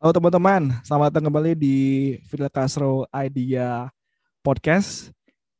[0.00, 1.76] Halo teman-teman, selamat datang kembali di
[2.24, 3.92] Fidel Castro Idea
[4.40, 5.12] Podcast.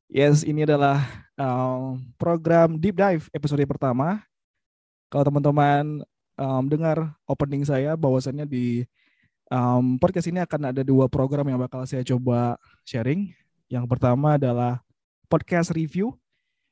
[0.09, 4.25] Yes, ini adalah um, program Deep Dive episode pertama.
[5.13, 6.01] Kalau teman-teman
[6.41, 8.89] um, dengar opening saya, bahwasannya di
[9.53, 12.57] um, podcast ini akan ada dua program yang bakal saya coba
[12.89, 13.37] sharing.
[13.69, 14.81] Yang pertama adalah
[15.29, 16.17] podcast review,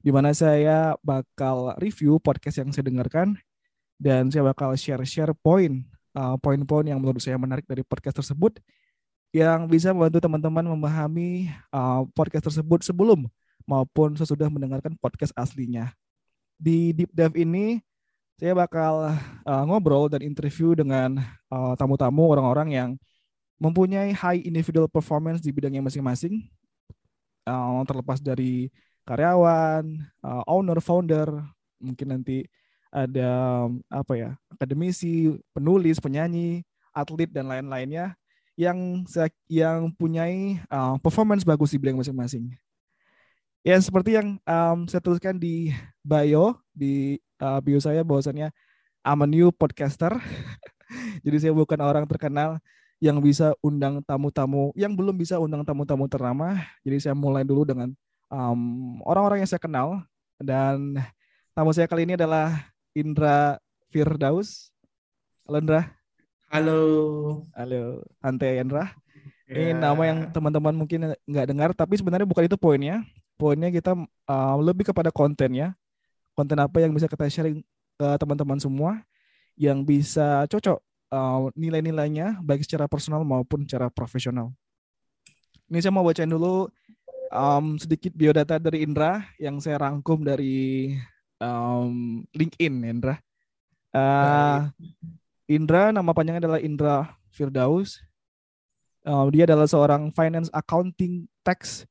[0.00, 3.37] di mana saya bakal review podcast yang saya dengarkan
[4.00, 5.84] dan saya bakal share-share poin
[6.18, 8.58] uh, poin-poin yang menurut saya menarik dari podcast tersebut
[9.30, 13.30] yang bisa membantu teman-teman memahami uh, podcast tersebut sebelum
[13.68, 15.94] maupun sesudah mendengarkan podcast aslinya.
[16.58, 17.78] Di deep dive ini
[18.41, 19.14] saya bakal
[19.46, 21.20] uh, ngobrol dan interview dengan
[21.52, 22.91] uh, tamu-tamu orang-orang yang
[23.58, 26.46] mempunyai high individual performance di bidangnya masing-masing.
[27.48, 28.69] Uh, terlepas dari
[29.08, 29.84] karyawan,
[30.20, 31.28] uh, owner, founder,
[31.80, 32.44] mungkin nanti
[32.89, 33.31] ada
[33.92, 38.17] apa ya akademisi, penulis, penyanyi, atlet dan lain-lainnya
[38.58, 39.06] yang
[39.47, 42.50] yang punyai uh, performance bagus di bidang masing-masing.
[43.62, 45.70] Ya seperti yang um, saya tuliskan di
[46.03, 48.50] bio di uh, bio saya bahwasannya
[49.06, 50.11] I'm a new podcaster.
[51.25, 52.59] Jadi saya bukan orang terkenal
[52.98, 56.59] yang bisa undang tamu-tamu yang belum bisa undang tamu-tamu ternama.
[56.83, 57.94] Jadi saya mulai dulu dengan
[58.28, 60.05] orang orang-orang yang saya kenal
[60.36, 61.00] dan
[61.56, 63.62] tamu saya kali ini adalah Indra
[63.94, 64.74] Firdaus.
[65.46, 65.82] Halo Indra.
[66.50, 66.80] Halo.
[67.54, 68.91] Halo, Ante Indra.
[69.48, 69.78] Ini ya.
[69.78, 73.06] nama yang teman-teman mungkin nggak dengar, tapi sebenarnya bukan itu poinnya.
[73.38, 73.94] Poinnya kita
[74.26, 75.78] uh, lebih kepada kontennya.
[76.34, 77.62] Konten apa yang bisa kita sharing
[77.98, 79.02] ke teman-teman semua
[79.58, 80.78] yang bisa cocok
[81.10, 84.54] uh, nilai-nilainya baik secara personal maupun secara profesional.
[85.69, 86.70] Ini saya mau bacain dulu
[87.32, 90.94] um, sedikit biodata dari Indra yang saya rangkum dari
[91.42, 93.17] um, LinkedIn, Indra.
[93.94, 94.69] Uh,
[95.49, 96.97] Indra, nama panjangnya adalah Indra
[97.32, 98.03] Firdaus.
[99.06, 101.88] Uh, dia adalah seorang finance accounting tax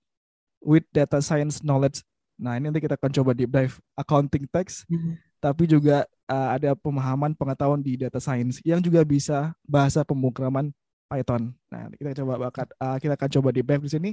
[0.61, 2.05] with data science knowledge.
[2.37, 5.17] Nah, ini nanti kita akan coba deep dive accounting tax, mm-hmm.
[5.41, 10.69] tapi juga uh, ada pemahaman pengetahuan di data science yang juga bisa bahasa pemrograman
[11.09, 11.49] Python.
[11.73, 14.11] Nah, kita coba bakat, uh, kita akan coba deep dive di sini.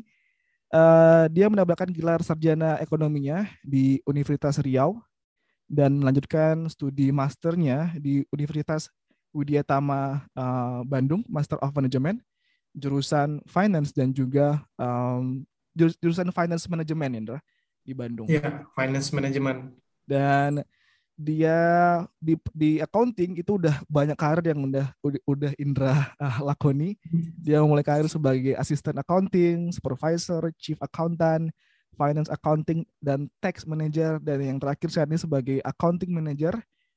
[0.73, 4.97] Uh, dia mendapatkan gelar sarjana ekonominya di Universitas Riau
[5.69, 8.93] dan melanjutkan studi masternya di Universitas
[9.35, 12.23] Widya Tama uh, Bandung, Master of Management,
[12.71, 15.43] jurusan Finance dan juga um,
[15.75, 17.39] jurusan Finance Management, Indra,
[17.83, 18.31] di Bandung.
[18.31, 19.75] Iya, Finance Management.
[20.07, 20.63] Dan
[21.15, 21.59] dia
[22.19, 26.99] di di accounting itu udah banyak karir yang udah udah, udah Indra uh, lakoni.
[27.39, 31.51] Dia mulai karir sebagai asisten accounting, supervisor, chief accountant,
[31.95, 36.55] finance accounting dan tax manager dan yang terakhir saat ini sebagai accounting manager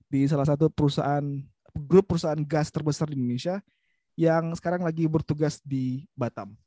[0.07, 1.23] di salah satu perusahaan
[1.85, 3.61] grup perusahaan gas terbesar di Indonesia
[4.17, 6.57] yang sekarang lagi bertugas di Batam.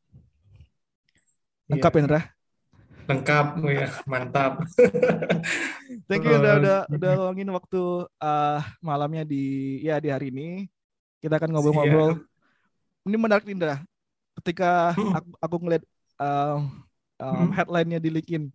[1.67, 2.21] Lengkap ya, Indra?
[3.11, 4.63] Lengkap, ya, mantap.
[6.07, 10.71] Thank you udah udah udah luangin waktu uh, malamnya di ya di hari ini.
[11.19, 12.23] Kita akan ngobrol-ngobrol.
[13.03, 13.83] Ini menarik Indra.
[14.39, 15.11] Ketika hmm.
[15.11, 15.85] aku, aku ngeliat
[16.23, 16.63] uh,
[17.21, 17.51] um, hmm.
[17.53, 18.49] headline-nya di LinkedIn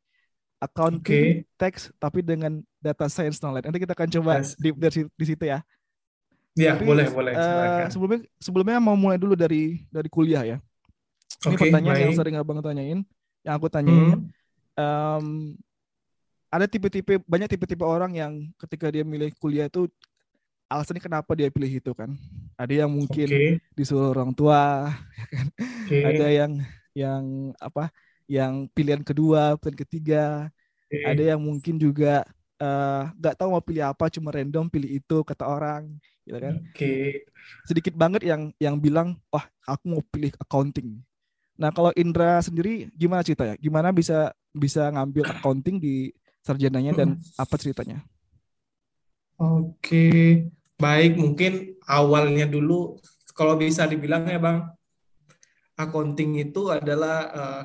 [0.59, 1.57] accounting okay.
[1.59, 3.69] tax tapi dengan data science knowledge.
[3.69, 4.57] Nanti kita akan coba yes.
[4.57, 5.61] deep dari di situ ya.
[6.55, 7.33] Ya, tapi, boleh, boleh.
[7.35, 10.57] Uh, sebelumnya sebelumnya mau mulai dulu dari dari kuliah ya.
[11.43, 12.05] Ini okay, pertanyaan baik.
[12.07, 12.99] yang sering Abang tanyain,
[13.43, 14.23] yang aku tanyain.
[14.23, 14.79] Hmm.
[14.79, 15.25] Um,
[16.47, 19.91] ada tipe-tipe banyak tipe-tipe orang yang ketika dia milih kuliah itu
[20.71, 22.15] alasannya kenapa dia pilih itu kan.
[22.55, 23.59] Ada yang mungkin okay.
[23.75, 24.89] disuruh orang tua,
[25.19, 25.47] ya kan.
[25.85, 26.03] Okay.
[26.07, 26.51] Ada yang
[26.95, 27.23] yang
[27.59, 27.91] apa?
[28.25, 30.23] Yang pilihan kedua, pilihan ketiga.
[30.89, 31.03] Okay.
[31.05, 32.25] Ada yang mungkin juga
[32.61, 35.89] eh, nggak uh, tahu mau pilih apa, cuma random pilih itu kata orang,
[36.25, 36.55] gitu kan?
[36.57, 36.71] Oke.
[36.73, 37.05] Okay.
[37.65, 41.01] Sedikit banget yang yang bilang, wah aku mau pilih accounting.
[41.55, 43.55] Nah kalau Indra sendiri gimana ceritanya?
[43.57, 46.11] Gimana bisa bisa ngambil accounting di
[46.45, 48.03] sarjananya dan apa ceritanya?
[49.35, 50.23] Oke, okay.
[50.79, 52.95] baik mungkin awalnya dulu
[53.35, 54.63] kalau bisa dibilang ya bang,
[55.75, 57.63] accounting itu adalah uh,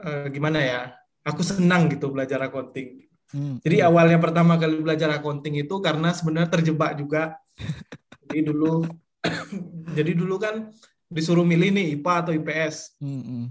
[0.00, 0.80] uh, gimana ya
[1.24, 3.60] aku senang gitu belajar accounting hmm.
[3.62, 7.36] jadi awalnya pertama kali belajar accounting itu karena sebenarnya terjebak juga
[8.28, 8.86] jadi dulu
[9.96, 10.72] jadi dulu kan
[11.10, 13.44] disuruh milih nih IPA atau IPS hmm, hmm.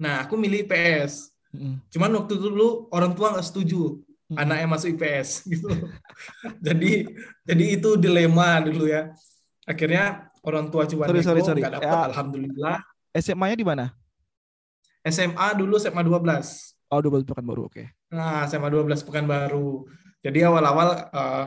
[0.00, 1.76] nah aku milih IPS hmm.
[1.92, 4.00] cuman waktu itu dulu orang tua nggak setuju
[4.32, 4.36] hmm.
[4.40, 5.68] anaknya masuk IPS gitu
[6.58, 6.92] jadi
[7.44, 9.12] jadi itu dilema dulu ya
[9.68, 11.60] akhirnya orang tua coba sorry, sorry, sorry.
[11.62, 12.76] dapat ya, alhamdulillah
[13.12, 13.84] SMA-nya di mana
[15.06, 16.90] SMA dulu SMA 12.
[16.90, 17.74] Oh, 12 baru, oke.
[17.74, 17.86] Okay.
[18.10, 19.86] Nah, SMA 12 baru.
[20.22, 21.46] Jadi awal-awal uh,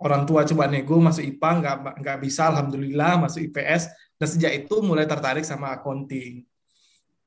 [0.00, 4.74] orang tua coba nego masuk IPA nggak nggak bisa alhamdulillah masuk IPS Dan sejak itu
[4.86, 6.46] mulai tertarik sama accounting.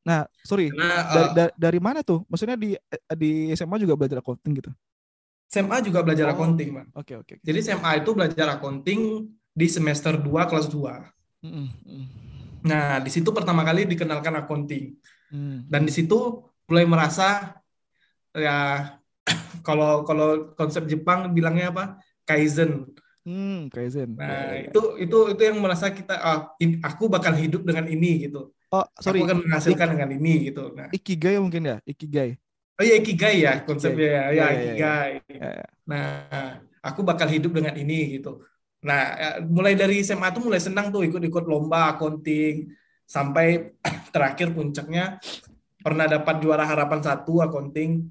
[0.05, 2.23] Nah, sorry, Karena dari, eh, dari, dari mana tuh?
[2.29, 2.71] Maksudnya di
[3.19, 4.71] di SMA juga belajar accounting gitu?
[5.49, 6.33] SMA juga belajar Oh.
[6.33, 6.87] accounting, Bang.
[6.95, 7.35] Oke oke.
[7.37, 7.43] oke.
[7.43, 11.03] Jadi SMA itu belajar accounting di semester 2 kelas 2.
[11.43, 12.05] Mm, mm,
[12.65, 14.97] Nah, di situ pertama kali dikenalkan accounting.
[15.35, 15.67] Mm.
[15.67, 17.59] Dan di situ mulai merasa
[18.31, 18.57] ya
[19.67, 21.99] kalau kalau konsep Jepang bilangnya apa?
[22.23, 22.87] Kaizen.
[23.25, 24.13] Hmm, Kaizen.
[24.15, 24.69] Nah, ya, ya.
[24.69, 28.53] itu itu itu yang merasa kita ah, in- aku bakal hidup dengan ini gitu.
[28.69, 29.21] Oh, sorry.
[29.21, 30.73] Aku akan menghasilkan dengan ini gitu.
[30.77, 32.37] Nah, Ikigai mungkin ya, Ikigai.
[32.75, 35.11] oh iya ikigai ya konsepnya ya, Ya, ya ya, ikigai.
[35.31, 35.67] Ya, ya.
[35.89, 36.05] Nah,
[36.85, 38.45] aku bakal hidup dengan ini gitu.
[38.85, 42.69] Nah, ya, mulai dari SMA tuh mulai senang tuh ikut-ikut lomba accounting
[43.05, 43.77] sampai
[44.13, 45.21] terakhir puncaknya
[45.81, 48.09] pernah dapat juara harapan satu accounting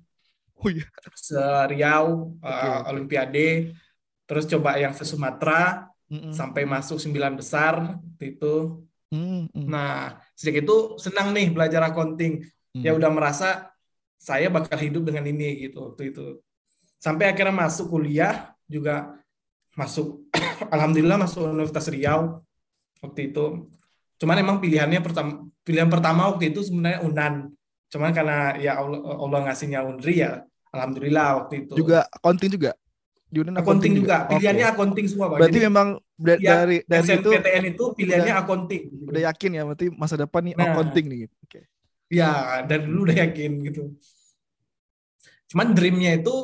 [0.65, 0.87] Oh iya.
[1.13, 2.89] se-Riau Oke, uh, oke.
[2.95, 3.77] Olimpiade.
[4.25, 6.33] Terus coba yang ke Sumatera Mm, mm.
[6.37, 8.85] sampai masuk sembilan besar itu.
[9.09, 12.45] Mm, mm, Nah, sejak itu senang nih belajar accounting.
[12.77, 12.85] mm.
[12.85, 13.73] Ya udah merasa
[14.21, 16.45] saya bakal hidup dengan ini gitu waktu itu.
[17.01, 19.17] Sampai akhirnya masuk kuliah juga
[19.75, 20.29] masuk
[20.75, 22.45] alhamdulillah masuk Universitas Riau
[23.01, 23.65] waktu itu.
[24.25, 27.53] Cuman emang pilihannya pertama pilihan pertama waktu itu sebenarnya Unan.
[27.93, 30.41] Cuman karena ya Allah, Allah ngasihnya Unri ya
[30.73, 31.77] alhamdulillah waktu itu.
[31.77, 32.73] Juga accounting juga.
[33.29, 34.25] Di Unan accounting juga.
[34.25, 34.41] Oke.
[34.41, 35.45] Pilihannya accounting semua, Pak.
[35.45, 38.83] Berarti Jadi, memang da- ya, dari dari itu SNPTN itu pilihannya accounting.
[39.13, 40.65] udah yakin ya berarti masa depan nih Nah.
[40.73, 41.35] accounting nih gitu.
[41.45, 41.61] Oke.
[42.09, 42.31] Ya,
[42.65, 43.83] dari dulu udah yakin gitu.
[45.53, 46.35] Cuman dreamnya itu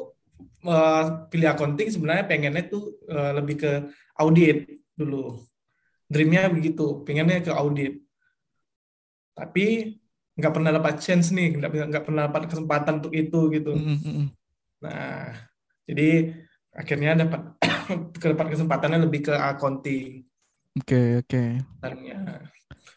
[0.61, 3.73] eh, pilih accounting sebenarnya pengennya tuh eh, lebih ke
[4.21, 5.41] audit dulu.
[6.11, 8.03] Dreamnya begitu, pengennya ke audit.
[9.39, 9.95] Tapi
[10.35, 13.73] nggak pernah dapat chance nih, nggak nggak pernah dapat kesempatan untuk itu gitu.
[13.79, 14.27] Mm, mm, mm.
[14.83, 15.31] Nah,
[15.87, 16.35] jadi
[16.75, 17.41] akhirnya dapat
[18.35, 20.27] dapat kesempatannya lebih ke accounting.
[20.83, 21.43] Oke oke.
[21.79, 22.19] Sebenarnya.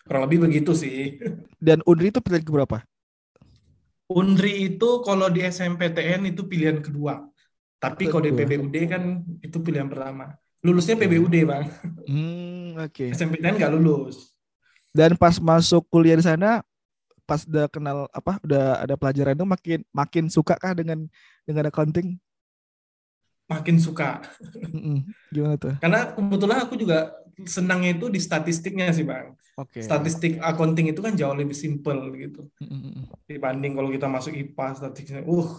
[0.04, 1.22] Kurang lebih begitu sih.
[1.70, 2.82] Dan Unri itu pilihan keberapa?
[4.14, 7.24] Unri itu kalau di SMPTN itu pilihan kedua.
[7.82, 8.32] Tapi kalau di.
[8.36, 9.04] PBUD kan
[9.42, 10.38] itu pilihan pertama.
[10.64, 11.68] Lulusnya PBUD, Bang.
[12.08, 13.12] Hmm, oke.
[13.12, 14.32] SMPTN nggak lulus.
[14.96, 16.64] Dan pas masuk kuliah di sana,
[17.28, 21.04] pas udah kenal apa, udah ada pelajaran itu makin makin suka kah dengan
[21.44, 22.16] dengan accounting?
[23.52, 24.24] Makin suka.
[24.72, 25.04] Mm-mm.
[25.36, 25.76] Gimana tuh?
[25.84, 27.12] Karena kebetulan aku juga
[27.44, 29.36] senangnya itu di statistiknya sih, Bang.
[29.60, 29.84] Oke.
[29.84, 32.48] Statistik accounting itu kan jauh lebih simple gitu.
[32.64, 33.12] Mm-mm.
[33.28, 35.52] Dibanding kalau kita masuk IPA, statistiknya, uh,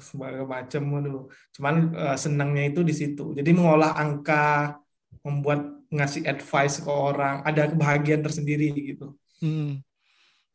[0.00, 1.28] segala macam waduh.
[1.52, 3.36] Cuman eh, senangnya itu di situ.
[3.36, 4.80] Jadi mengolah angka,
[5.20, 9.14] membuat ngasih advice ke orang, ada kebahagiaan tersendiri gitu.
[9.44, 9.84] Mm.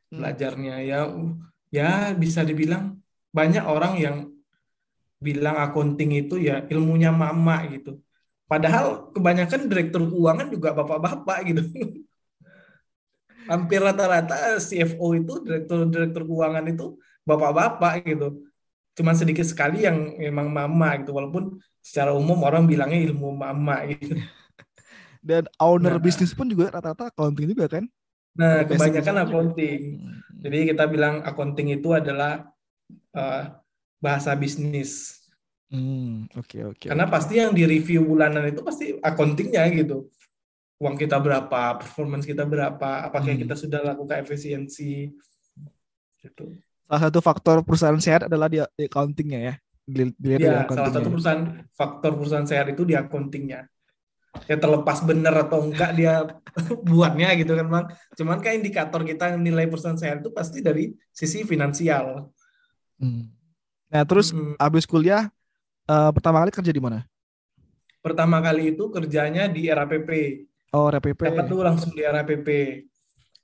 [0.09, 0.17] Mm.
[0.17, 0.99] belajarnya ya
[1.69, 2.97] ya bisa dibilang
[3.29, 4.17] banyak orang yang
[5.21, 8.01] bilang accounting itu ya ilmunya mama gitu.
[8.49, 11.61] Padahal kebanyakan direktur keuangan juga bapak-bapak gitu.
[13.51, 16.97] Hampir rata-rata CFO itu direktur-direktur keuangan itu
[17.29, 18.48] bapak-bapak gitu.
[18.99, 24.11] Cuman sedikit sekali yang memang mama gitu walaupun secara umum orang bilangnya ilmu mama gitu.
[25.23, 26.03] Dan owner Nah.
[26.03, 27.87] bisnis pun juga rata-rata accounting juga kan?
[28.35, 29.23] Nah, kebanyakan juga.
[29.23, 29.79] accounting.
[30.03, 30.15] Mm.
[30.43, 32.51] Jadi kita bilang accounting itu adalah
[33.15, 33.43] eh,
[33.99, 35.19] bahasa bisnis.
[35.69, 36.85] Hmm, oke oke.
[36.89, 37.13] Karena oke.
[37.13, 40.09] pasti yang di review bulanan itu pasti accountingnya gitu.
[40.79, 43.41] Uang kita berapa, performance kita berapa, apakah Hmm.
[43.43, 45.11] kita sudah lakukan efisiensi.
[46.19, 46.45] Gitu.
[46.89, 49.53] Salah satu faktor perusahaan sehat adalah di, di accountingnya ya.
[49.85, 50.97] Dil- Dilihat Ya, salah accountingnya.
[50.97, 51.43] satu perusahaan
[51.77, 53.69] faktor perusahaan sehat itu di accountingnya.
[54.49, 56.25] Ya terlepas benar atau enggak dia
[56.89, 57.85] buatnya gitu kan bang.
[58.17, 62.33] Cuman kan indikator kita nilai perusahaan sehat itu pasti dari sisi finansial.
[62.97, 63.29] Hmm.
[63.93, 64.57] Nah terus Mm.
[64.57, 65.29] abis kuliah
[65.85, 67.05] eh, pertama kali kerja di mana?
[68.01, 70.09] Pertama kali itu kerjanya di RAPP.
[70.73, 71.21] Oh RPP.
[71.25, 72.49] Dapat tuh langsung di RAPP.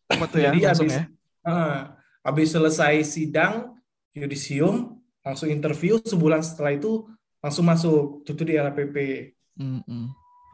[0.10, 0.50] Apa tuh ya?
[0.54, 1.06] Jadi Langsung habis ya.
[1.46, 1.95] ah,
[2.26, 3.78] habis selesai sidang
[4.18, 7.06] yudisium langsung interview sebulan setelah itu
[7.38, 8.98] langsung masuk itu di RAPP.
[9.54, 10.08] Hmm, hmm.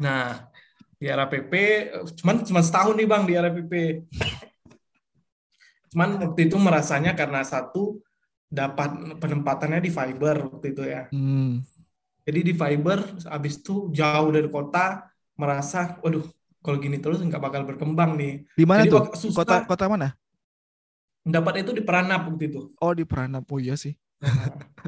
[0.03, 0.51] Nah
[0.99, 1.53] di RAPP
[2.19, 3.73] cuman cuma setahun nih bang di RAPP.
[5.95, 8.03] Cuman waktu itu merasanya karena satu
[8.51, 11.07] dapat penempatannya di fiber waktu itu ya.
[11.15, 11.63] Hmm.
[12.27, 12.99] Jadi di fiber
[13.31, 15.07] habis itu jauh dari kota
[15.39, 16.27] merasa waduh
[16.61, 18.45] kalau gini terus nggak bakal berkembang nih.
[18.53, 19.03] Di mana Jadi tuh?
[19.15, 19.41] susah.
[19.41, 20.20] Kota kota mana?
[21.21, 22.61] Dapat itu di Peranap waktu itu.
[22.81, 23.45] Oh di Pranap.
[23.49, 23.93] Oh iya sih.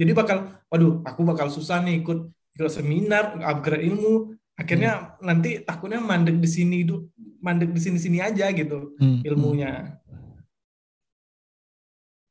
[0.00, 2.18] Jadi bakal, waduh, aku bakal susah nih ikut
[2.56, 4.32] ikut seminar, upgrade ilmu.
[4.56, 7.08] Akhirnya nanti takutnya mandek di sini, du-
[7.40, 9.96] mandek di sini-sini aja gitu Hmm, ilmunya.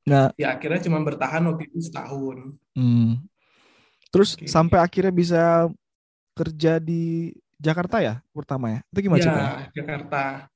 [0.01, 2.57] Nah, Ya akhirnya cuma bertahan waktu itu setahun.
[2.73, 3.21] hmm.
[4.11, 4.49] Terus Oke.
[4.49, 5.71] sampai akhirnya bisa
[6.35, 8.79] kerja di Jakarta ya pertama ya?
[8.91, 9.51] Itu gimana Ya, ceritanya?
[9.71, 10.50] Jakarta.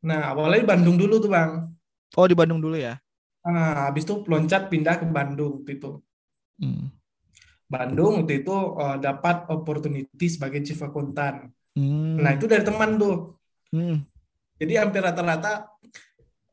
[0.00, 1.70] Nah, awalnya di Bandung dulu tuh, Bang.
[2.16, 2.98] Oh di Bandung dulu ya?
[3.46, 6.00] Nah, habis itu loncat pindah ke Bandung waktu itu.
[6.60, 6.92] Hmm.
[7.70, 11.48] Bandung waktu itu eh, dapat opportunity sebagai chief accountant.
[11.78, 12.20] Hmm.
[12.20, 13.40] Nah, itu dari teman tuh.
[13.70, 14.02] Hmm.
[14.60, 15.72] Jadi hampir rata-rata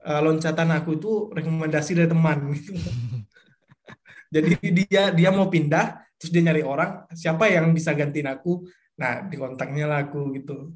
[0.06, 2.78] eh, loncatan aku itu rekomendasi dari teman gitu.
[4.34, 8.68] Jadi dia dia mau pindah, terus dia nyari orang siapa yang bisa gantiin aku.
[8.98, 10.76] Nah, di kontaknya lah aku gitu.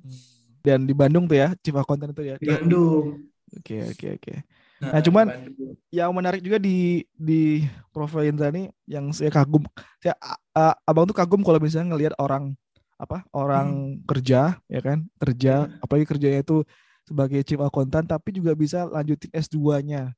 [0.61, 2.35] Dan di Bandung tuh ya, Chief Accountant itu ya.
[2.37, 3.25] Di Bandung.
[3.51, 4.33] Oke oke oke.
[4.79, 5.73] Nah, Nah, cuman- Bandung.
[5.91, 6.77] Yang menarik juga di
[7.11, 7.41] di
[7.89, 9.65] profil Indra nih, yang saya kagum,
[9.99, 10.15] saya
[10.51, 12.55] a- abang tuh kagum kalau misalnya ngelihat orang
[12.95, 16.61] apa orang kerja ya kan kerja apalagi kerjanya itu
[17.01, 20.13] sebagai chief accountant tapi juga bisa lanjutin S2-nya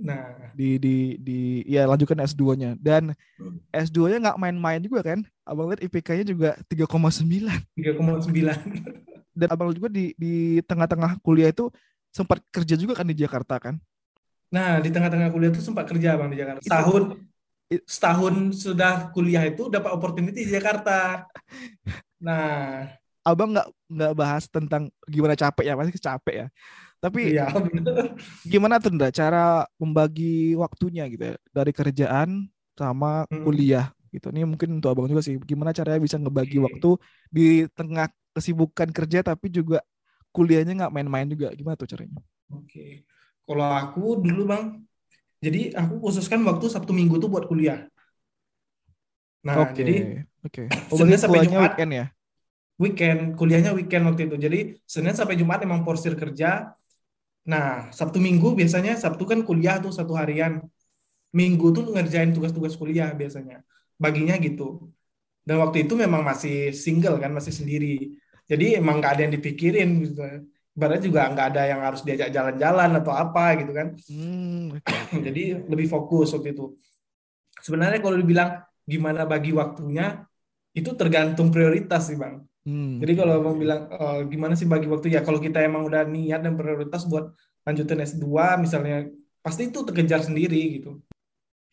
[0.00, 3.60] Nah, di di di ya lanjutkan S2-nya dan Hmm.
[3.70, 8.56] S2-nya nggak main-main juga kan abang lihat IPK-nya juga 3,9 3,9.
[9.32, 11.68] Dan abang juga di di tengah-tengah kuliah itu
[12.12, 13.76] sempat kerja juga kan di Jakarta kan
[14.52, 16.60] Nah, di tengah-tengah kuliah itu sempat kerja Bang di Jakarta.
[16.60, 17.02] Itu- Setahun
[17.72, 21.24] it- setahun sudah kuliah itu dapat opportunity di Jakarta.
[22.22, 22.86] Nah,
[23.26, 26.46] abang nggak nggak bahas tentang gimana capek ya pasti capek ya
[27.02, 28.14] tapi iya bener.
[28.46, 32.46] gimana tuh Ndra, cara membagi waktunya gitu ya dari kerjaan
[32.78, 33.42] sama Hmm.
[33.42, 36.94] kuliah gitu ini mungkin untuk abang juga sih gimana caranya bisa ngebagi waktu
[37.32, 39.84] di tengah kesibukan kerja tapi juga
[40.32, 42.20] kuliahnya nggak main-main juga gimana tuh caranya
[42.52, 43.08] Oke.
[43.42, 44.84] Kalau aku dulu Bang,
[45.42, 47.88] jadi aku khususkan waktu Sabtu Minggu tuh buat kuliah.
[49.42, 51.74] Nah, oke jadi oke oh, Senin sampai Jumat.
[51.74, 52.06] weekend ya
[52.78, 54.36] weekend, kuliahnya weekend waktu itu.
[54.38, 56.74] Jadi Senin sampai Jumat emang porsir kerja.
[57.42, 60.62] Nah, Sabtu Minggu biasanya Sabtu kan kuliah tuh satu harian.
[61.34, 63.66] Minggu tuh ngerjain tugas-tugas kuliah biasanya.
[63.98, 64.90] Baginya gitu.
[65.42, 68.21] Dan waktu itu memang masih single kan, masih sendiri.
[68.52, 70.20] Jadi emang nggak ada yang dipikirin gitu.
[70.76, 73.96] Ibaratnya juga nggak ada yang harus diajak jalan-jalan atau apa gitu kan.
[73.96, 74.84] hmm.
[75.26, 76.76] Jadi lebih fokus waktu itu.
[77.64, 80.20] Sebenarnya kalau dibilang gimana bagi waktunya,
[80.76, 82.44] itu tergantung prioritas sih Bang.
[82.62, 83.40] Hmm, Jadi kalau oke.
[83.42, 87.02] abang bilang "Eh, gimana sih bagi waktu ya kalau kita emang udah niat dan prioritas
[87.10, 87.34] buat
[87.66, 89.10] lanjutin S2 misalnya
[89.42, 91.02] pasti itu terkejar sendiri gitu.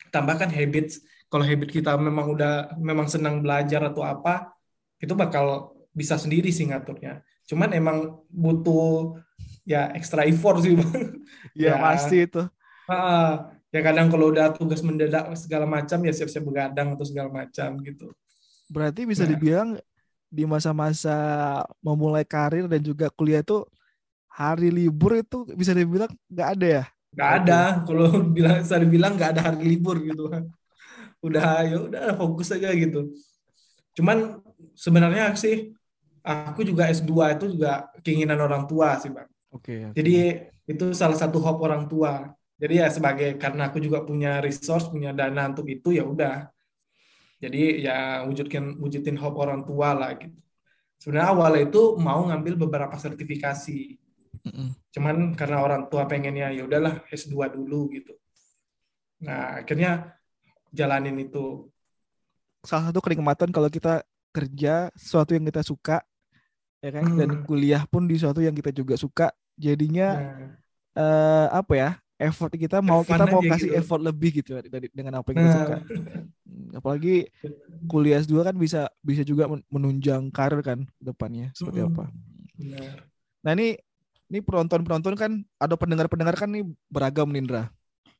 [0.10, 1.00] Tambahkan habits.
[1.30, 4.50] Kalau habit kita memang udah memang senang belajar atau apa
[4.98, 7.20] itu bakal bisa sendiri sih ngaturnya.
[7.50, 7.98] Cuman emang
[8.32, 9.20] butuh
[9.68, 10.92] ya extra effort sih Bang.
[11.54, 11.82] ya ya.
[11.84, 12.42] pasti itu
[13.70, 18.10] ya kadang kalau udah tugas mendadak segala macam ya siap-siap begadang atau segala macam gitu.
[18.70, 19.38] berarti bisa Nah.
[19.38, 19.70] dibilang
[20.30, 21.18] di masa-masa
[21.82, 23.66] memulai karir dan juga kuliah itu
[24.30, 26.84] hari libur itu bisa dibilang nggak ada ya
[27.18, 28.06] nggak ada kalau
[28.38, 30.30] bilang saya bilang nggak ada hari libur gitu
[31.26, 33.10] udah ya udah fokus aja gitu
[33.98, 34.40] cuman
[34.78, 35.74] sebenarnya sih
[36.30, 39.30] aku juga S2 itu juga keinginan orang tua sih bang.
[39.50, 39.98] Oke oke.
[39.98, 42.30] jadi itu salah satu hope orang tua.
[42.60, 46.52] Jadi ya sebagai karena aku juga punya resource punya dana untuk itu ya udah.
[47.40, 50.36] Jadi ya wujudkan wujudin hope orang tua lah gitu.
[51.00, 53.98] Sebenarnya awal itu mau ngambil beberapa sertifikasi.
[54.40, 54.72] Mm-mm.
[54.96, 58.16] cuman karena orang tua pengennya ya udahlah S2 dulu gitu.
[59.20, 60.16] Nah akhirnya
[60.72, 61.68] jalanin itu.
[62.64, 66.06] Salah satu kenikmatan kalau kita kerja sesuatu yang kita suka
[66.80, 67.44] ya kan dan Hmm.
[67.44, 69.28] kuliah pun di sesuatu yang kita juga suka
[69.60, 70.56] jadinya nah,
[70.96, 73.80] eh, apa ya effort kita mau fun kita mau kasih gitu.
[73.80, 75.78] effort lebih gitu dari dengan apa yang kita nah, suka
[76.50, 77.30] Hmm, apalagi
[77.86, 82.10] kuliah S2 kan bisa bisa juga men- menunjang karir kan depannya seperti apa
[82.58, 83.06] benar.
[83.46, 83.78] nah ini
[84.30, 85.32] ini penonton-penonton kan
[85.62, 87.70] ada pendengar-pendengar kan nih beragam Nindra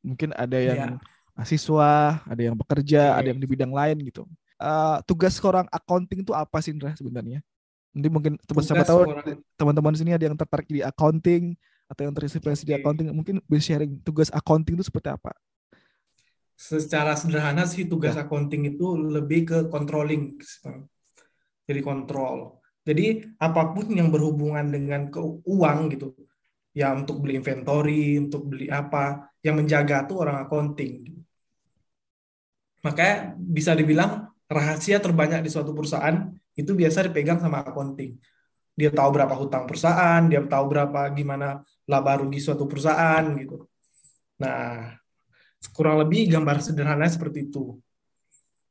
[0.00, 0.98] mungkin ada yang Iya.
[1.36, 1.90] mahasiswa
[2.24, 3.18] ada yang bekerja Oke.
[3.18, 4.24] ada yang di bidang lain gitu
[4.60, 7.40] Eh, tugas seorang accounting itu apa sih Indra sebenarnya
[7.94, 9.00] nanti mungkin teman siapa tahu
[9.58, 11.54] teman-teman sini ada yang tertarik di accounting
[11.90, 12.78] atau yang terinspirasi di Oke.
[12.78, 15.34] accounting mungkin bisa sharing tugas accounting itu seperti apa?
[16.60, 18.22] Secara sederhana sih tugas Ya.
[18.22, 20.36] accounting itu lebih ke controlling
[21.68, 22.60] jadi kontrol.
[22.88, 23.04] Jadi
[23.38, 26.06] apa pun yang berhubungan dengan ke uang gitu
[26.74, 30.92] ya untuk beli inventory untuk beli apa yang menjaga tuh orang accounting.
[32.80, 36.16] Makanya bisa dibilang rahasia terbanyak di suatu perusahaan
[36.60, 38.20] itu biasa dipegang sama accounting
[38.76, 43.64] dia tahu berapa hutang perusahaan dia tahu berapa gimana laba rugi suatu perusahaan gitu
[44.40, 45.00] nah
[45.68, 47.76] kurang lebih gambar sederhananya seperti itu.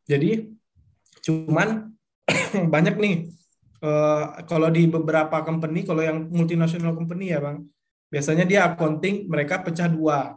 [0.09, 0.49] Jadi
[1.21, 1.93] cuman
[2.73, 3.15] banyak nih
[3.85, 7.61] eh, kalau di beberapa company, kalau yang multinational company ya bang,
[8.09, 10.33] biasanya dia accounting mereka pecah dua,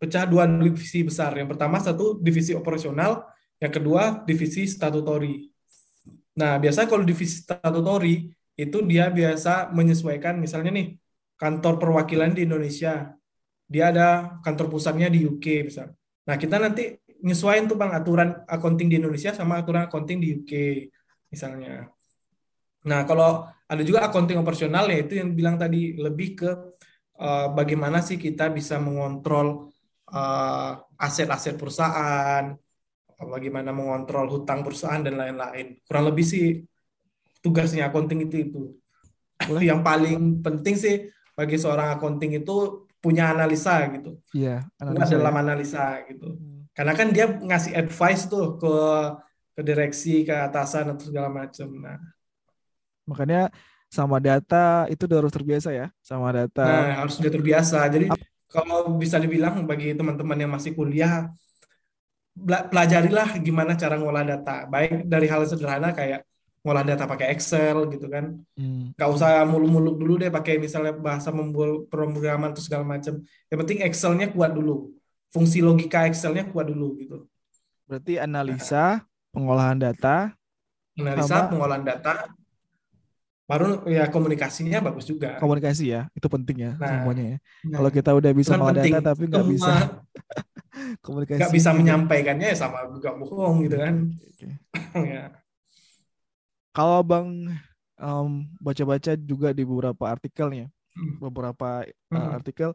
[0.00, 1.36] pecah dua divisi besar.
[1.36, 3.28] Yang pertama satu divisi operasional,
[3.60, 5.52] yang kedua divisi statutory.
[6.34, 10.98] Nah, biasanya kalau divisi statutory itu dia biasa menyesuaikan misalnya nih
[11.38, 13.14] kantor perwakilan di Indonesia,
[13.66, 15.94] dia ada kantor pusatnya di UK misal.
[16.24, 20.52] Nah, kita nanti nyesuaiin tuh Bang aturan accounting di Indonesia sama aturan accounting di UK
[21.30, 21.88] misalnya.
[22.84, 26.50] Nah, kalau ada juga accounting operasional ya itu yang bilang tadi lebih ke
[27.18, 29.72] uh, bagaimana sih kita bisa mengontrol
[30.12, 32.52] uh, aset-aset perusahaan,
[33.18, 35.78] bagaimana mengontrol hutang perusahaan dan lain-lain.
[35.86, 36.62] Kurang lebih sih
[37.44, 38.62] tugasnya accounting itu itu.
[39.60, 40.96] Yang paling penting sih
[41.34, 44.16] bagi seorang accounting itu punya analisa gitu.
[44.32, 45.12] Iya, analisa.
[45.20, 45.40] dalam ya.
[45.44, 46.28] analisa gitu.
[46.40, 46.64] Hmm.
[46.72, 48.74] Karena kan dia ngasih advice tuh ke
[49.54, 51.68] ke direksi, ke atasan atau segala macam.
[51.78, 52.00] Nah,
[53.06, 53.52] makanya
[53.86, 56.64] sama data itu udah harus terbiasa ya, sama data.
[56.64, 57.78] Nah, harus sudah terbiasa.
[57.86, 58.10] Jadi
[58.50, 61.30] kalau bisa dibilang bagi teman-teman yang masih kuliah
[62.42, 64.66] pelajarilah gimana cara ngolah data.
[64.66, 66.26] Baik dari hal sederhana kayak
[66.64, 68.40] ngolah data pakai Excel gitu kan.
[68.58, 68.90] Hmm.
[68.96, 73.22] Gak usah muluk-muluk dulu deh pakai misalnya bahasa membuat pemrograman atau segala macam.
[73.52, 74.90] Yang penting Excelnya kuat dulu.
[75.30, 77.28] Fungsi logika Excelnya kuat dulu gitu.
[77.84, 80.32] Berarti analisa, pengolahan data,
[80.96, 81.50] analisa, sama...
[81.52, 82.32] pengolahan data,
[83.44, 85.36] baru ya komunikasinya bagus juga.
[85.36, 87.38] Komunikasi ya, itu penting ya nah, semuanya ya.
[87.68, 89.72] Nah, Kalau kita udah bisa ngolah data tapi nggak bisa
[91.04, 93.94] komunikasi nggak bisa menyampaikannya ya sama juga bohong gitu kan
[94.34, 94.52] okay.
[95.14, 95.24] ya.
[96.74, 97.28] kalau bang
[97.98, 101.22] um, baca-baca juga di beberapa artikelnya hmm.
[101.22, 102.30] beberapa uh, hmm.
[102.36, 102.70] artikel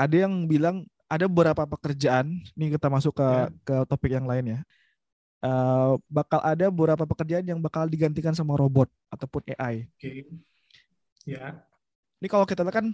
[0.00, 3.46] ada yang bilang ada beberapa pekerjaan nih kita masuk ke ya.
[3.66, 4.60] ke topik yang lain ya
[5.44, 9.88] uh, bakal ada beberapa pekerjaan yang bakal digantikan sama robot ataupun AI.
[9.96, 10.28] Okay.
[11.24, 11.60] Ya.
[12.20, 12.86] Ini kalau kita lihat kan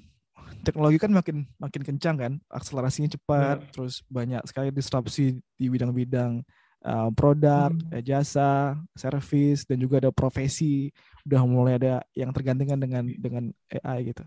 [0.63, 3.71] teknologi kan makin makin kencang kan, akselerasinya cepat, yeah.
[3.73, 6.43] terus banyak sekali disrupsi di bidang-bidang
[6.87, 8.03] uh, produk, hmm.
[8.03, 10.91] jasa, service dan juga ada profesi
[11.27, 14.23] udah mulai ada yang tergantikan dengan dengan AI gitu.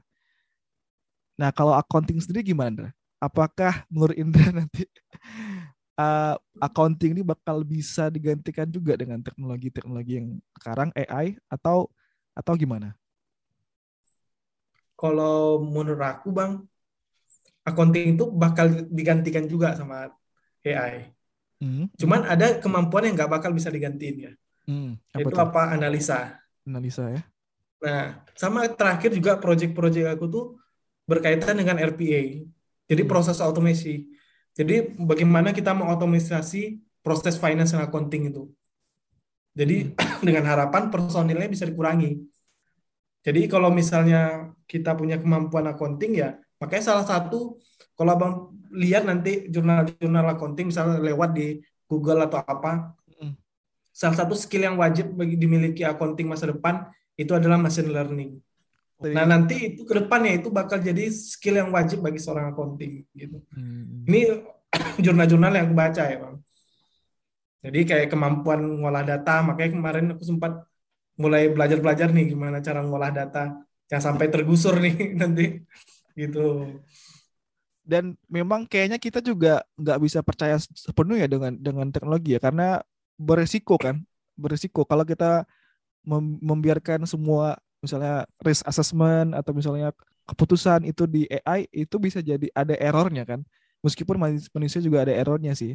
[1.39, 2.91] Nah, kalau accounting sendiri gimana?
[3.19, 4.84] Apakah menurut Indra nanti
[5.95, 10.28] uh, accounting ini bakal bisa digantikan juga dengan teknologi-teknologi yang
[10.60, 11.88] sekarang AI atau
[12.36, 12.99] atau gimana?
[15.00, 16.60] Kalau menurut aku bang
[17.64, 20.12] accounting itu bakal digantikan juga sama
[20.60, 21.16] AI.
[21.64, 21.88] Hmm.
[21.96, 24.32] Cuman ada kemampuan yang nggak bakal bisa digantiin ya.
[24.68, 25.00] Hmm.
[25.16, 26.36] Apa itu apa analisa.
[26.68, 27.22] Analisa ya.
[27.80, 30.46] Nah, sama terakhir juga proyek-proyek aku tuh
[31.08, 32.44] berkaitan dengan RPA.
[32.92, 33.12] Jadi hmm.
[33.12, 34.12] proses automasi.
[34.52, 38.52] Jadi bagaimana kita mengotomatisasi proses finance dan accounting itu.
[39.56, 40.20] Jadi hmm.
[40.28, 42.20] dengan harapan personilnya bisa dikurangi.
[43.20, 47.60] Jadi kalau misalnya kita punya kemampuan accounting ya, makanya salah satu
[48.00, 48.34] kalau abang
[48.72, 53.34] lihat nanti jurnal-jurnal accounting misalnya lewat di Google atau apa, mm.
[53.92, 56.88] salah satu skill yang wajib bagi dimiliki accounting masa depan
[57.20, 58.40] itu adalah machine learning.
[59.00, 63.40] Nah nanti itu ke depannya itu bakal jadi skill yang wajib bagi seorang accounting gitu.
[63.52, 64.04] Hmm.
[64.08, 64.44] Ini
[65.04, 66.36] jurnal-jurnal yang aku baca ya bang.
[67.60, 70.64] Jadi kayak kemampuan ngolah data, makanya kemarin aku sempat
[71.20, 73.60] mulai belajar-belajar nih gimana cara ngolah data
[73.92, 75.60] yang sampai tergusur nih nanti
[76.16, 76.64] gitu.
[77.84, 82.80] Dan memang kayaknya kita juga nggak bisa percaya sepenuhnya dengan dengan teknologi ya karena
[83.20, 84.00] beresiko kan,
[84.40, 85.44] beresiko kalau kita
[86.08, 89.92] mem membiarkan semua misalnya risk assessment atau misalnya
[90.30, 93.42] keputusan itu di AI itu bisa jadi ada errornya kan.
[93.82, 94.20] Meskipun
[94.54, 95.74] manusia juga ada errornya sih.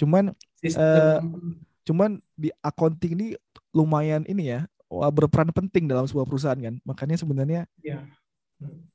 [0.00, 1.18] Cuman uh,
[1.84, 3.28] cuman di accounting ini
[3.74, 4.60] lumayan ini ya
[5.10, 6.78] berperan penting dalam sebuah perusahaan kan?
[6.86, 8.06] Makanya sebenarnya ya.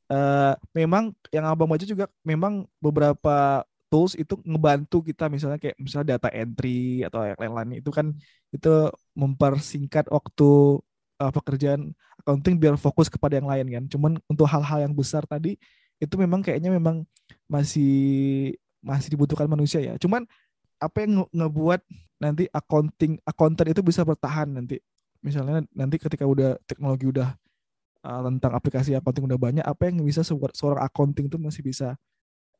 [0.07, 6.15] uh, memang yang abang baca juga memang beberapa tools itu ngebantu kita misalnya kayak misalnya
[6.15, 8.13] data entry atau yang lain-lain itu kan
[8.53, 8.73] itu
[9.17, 10.79] mempersingkat waktu
[11.19, 13.83] uh, pekerjaan accounting biar fokus kepada yang lain kan?
[13.89, 15.57] Cuman untuk hal-hal yang besar tadi
[15.99, 17.03] itu memang kayaknya memang
[17.51, 19.93] masih masih dibutuhkan manusia ya.
[19.99, 20.23] Cuman
[20.79, 21.81] apa yang ngebuat
[22.19, 24.79] nanti accounting accountant itu bisa bertahan nanti
[25.19, 27.35] misalnya nanti ketika udah teknologi udah
[28.03, 31.95] uh, tentang aplikasi accounting udah banyak apa yang bisa seorang accounting itu masih bisa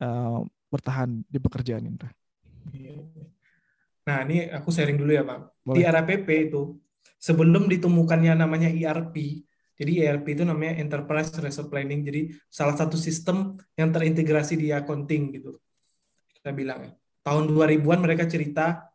[0.03, 1.97] uh, bertahan di pekerjaan ini
[4.09, 5.45] Nah ini aku sharing dulu ya bang.
[5.61, 5.77] Boleh.
[5.77, 6.81] Di RAPP itu
[7.21, 9.45] sebelum ditemukannya namanya ERP,
[9.77, 12.01] jadi ERP itu namanya Enterprise Resource Planning.
[12.01, 15.61] Jadi salah satu sistem yang terintegrasi di accounting gitu.
[16.33, 16.91] Kita bilang ya
[17.29, 18.89] tahun 2000-an mereka cerita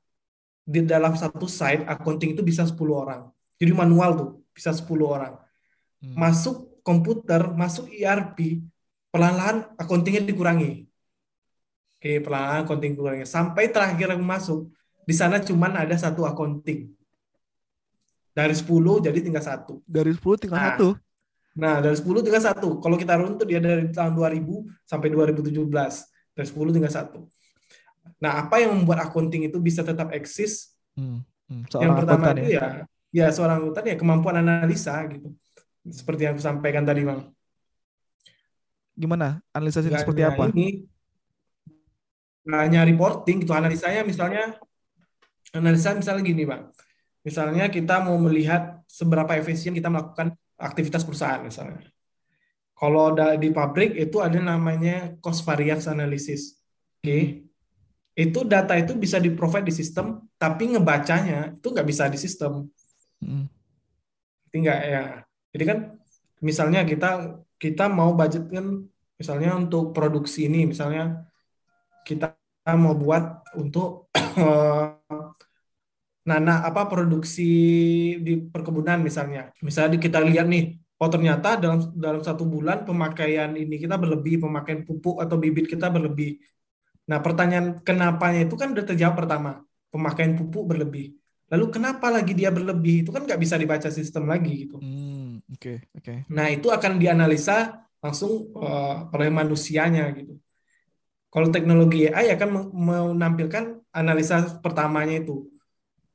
[0.66, 3.30] di dalam satu site accounting itu bisa 10 orang.
[3.54, 5.38] Jadi manual tuh bisa 10 orang.
[6.02, 6.18] Hmm.
[6.18, 8.58] Masuk komputer, masuk ERP,
[9.14, 10.90] pelan-pelan accountingnya dikurangi.
[11.94, 13.22] Oke, pelan-pelan accounting dikurangi.
[13.22, 14.66] Sampai terakhir aku masuk,
[15.06, 16.90] di sana cuman ada satu accounting.
[18.34, 19.78] Dari 10 jadi tinggal satu.
[19.86, 20.66] Dari 10 tinggal Nah.
[20.74, 20.88] satu.
[21.54, 22.82] Nah, dari 10 tinggal satu.
[22.82, 26.10] Kalau kita runtut dia dari tahun 2000 sampai 2017.
[26.34, 27.30] Dari 10 tinggal satu.
[28.20, 30.72] Nah, apa yang membuat accounting itu bisa tetap eksis?
[30.94, 31.26] Hmm.
[31.44, 31.68] Hmm.
[31.76, 32.88] yang pertama itu ya.
[33.12, 35.28] ya, ya seorang akuntan ya kemampuan analisa gitu.
[35.84, 37.28] Seperti yang aku sampaikan tadi, Bang.
[38.96, 39.44] Gimana?
[39.52, 40.44] Analisanya Nggak seperti apa?
[40.56, 40.68] Ini,
[42.48, 43.52] hanya reporting gitu.
[43.52, 44.56] Analisanya misalnya,
[45.52, 46.72] analisa misalnya gini, Bang.
[47.24, 51.84] Misalnya kita mau melihat seberapa efisien kita melakukan aktivitas perusahaan misalnya.
[52.74, 56.60] Kalau di pabrik itu ada namanya cost variance analysis.
[57.00, 57.48] Oke.
[58.14, 62.70] Itu data itu bisa di-provide di sistem, tapi ngebacanya itu nggak bisa di sistem.
[63.18, 63.50] Hmm.
[64.46, 65.02] Ngerti nggak ya?
[65.54, 65.78] Jadi kan
[66.38, 67.10] misalnya kita
[67.58, 68.86] kita mau budget kan
[69.18, 71.26] misalnya untuk produksi ini misalnya
[72.04, 72.36] kita
[72.76, 74.86] mau buat untuk eh,
[76.24, 77.50] nanah apa produksi
[78.20, 79.52] di perkebunan misalnya.
[79.60, 84.82] Misalnya kita lihat nih, oh ternyata dalam dalam satu bulan pemakaian ini kita berlebih, pemakaian
[84.88, 86.40] pupuk atau bibit kita berlebih.
[87.10, 89.50] Nah, pertanyaan kenapanya itu kan udah terjawab pertama,
[89.92, 91.12] pemakaian pupuk berlebih.
[91.52, 93.04] Lalu kenapa lagi dia berlebih?
[93.04, 94.80] Itu kan nggak bisa dibaca sistem lagi gitu.
[94.80, 95.44] Hmm.
[95.52, 96.14] Oke, oke.
[96.32, 100.40] Nah, itu akan dianalisa langsung eh, oleh manusianya gitu.
[101.32, 102.70] Kalau teknologi AI akan men-
[103.18, 105.50] menampilkan analisa pertamanya itu.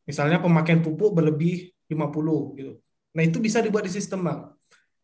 [0.09, 2.73] Misalnya pemakaian pupuk berlebih 50 gitu.
[3.15, 4.39] Nah, itu bisa dibuat di sistem, Bang.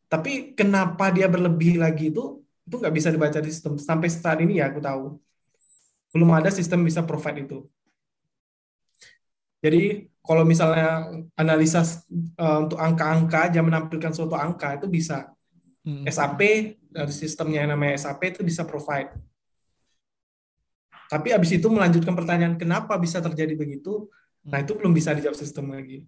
[0.10, 3.74] Tapi kenapa dia berlebih lagi itu itu nggak bisa dibaca di sistem.
[3.82, 5.04] Sampai saat ini ya aku tahu.
[6.16, 7.68] Belum ada sistem bisa provide itu.
[9.60, 11.84] Jadi kalau misalnya analisa
[12.16, 15.28] eh, untuk angka-angka aja menampilkan suatu angka itu bisa.
[15.84, 16.08] Hmm.
[16.08, 16.42] SAP
[16.88, 19.12] dari sistemnya yang namanya SAP itu bisa provide.
[21.12, 24.10] Tapi habis itu melanjutkan pertanyaan kenapa bisa terjadi begitu,
[24.42, 26.02] nah itu belum bisa dijawab sistem lagi.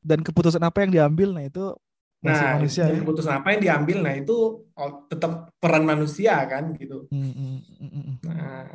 [0.00, 1.36] Dan keputusan apa yang diambil?
[1.36, 1.76] Nah itu
[2.18, 2.98] Nah, manusia ya.
[2.98, 7.06] keputusan apa yang diambil, nah itu oh, tetap peran manusia kan gitu.
[7.14, 8.16] Hmm, hmm, hmm, hmm, hmm.
[8.26, 8.66] Nah,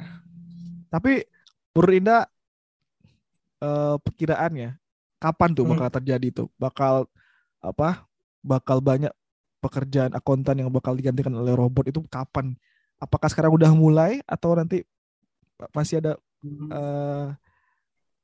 [0.93, 1.25] Tapi
[1.73, 2.21] menurut Indah
[3.65, 4.77] eh, perkiraannya
[5.17, 5.73] kapan tuh Hmm.
[5.73, 6.47] bakal terjadi tuh?
[6.61, 7.09] Bakal
[7.65, 8.05] apa?
[8.45, 9.13] Bakal banyak
[9.63, 12.53] pekerjaan akuntan yang bakal digantikan oleh robot itu kapan?
[13.01, 14.85] Apakah sekarang udah mulai atau nanti
[15.73, 16.13] masih ada
[16.69, 17.27] eh,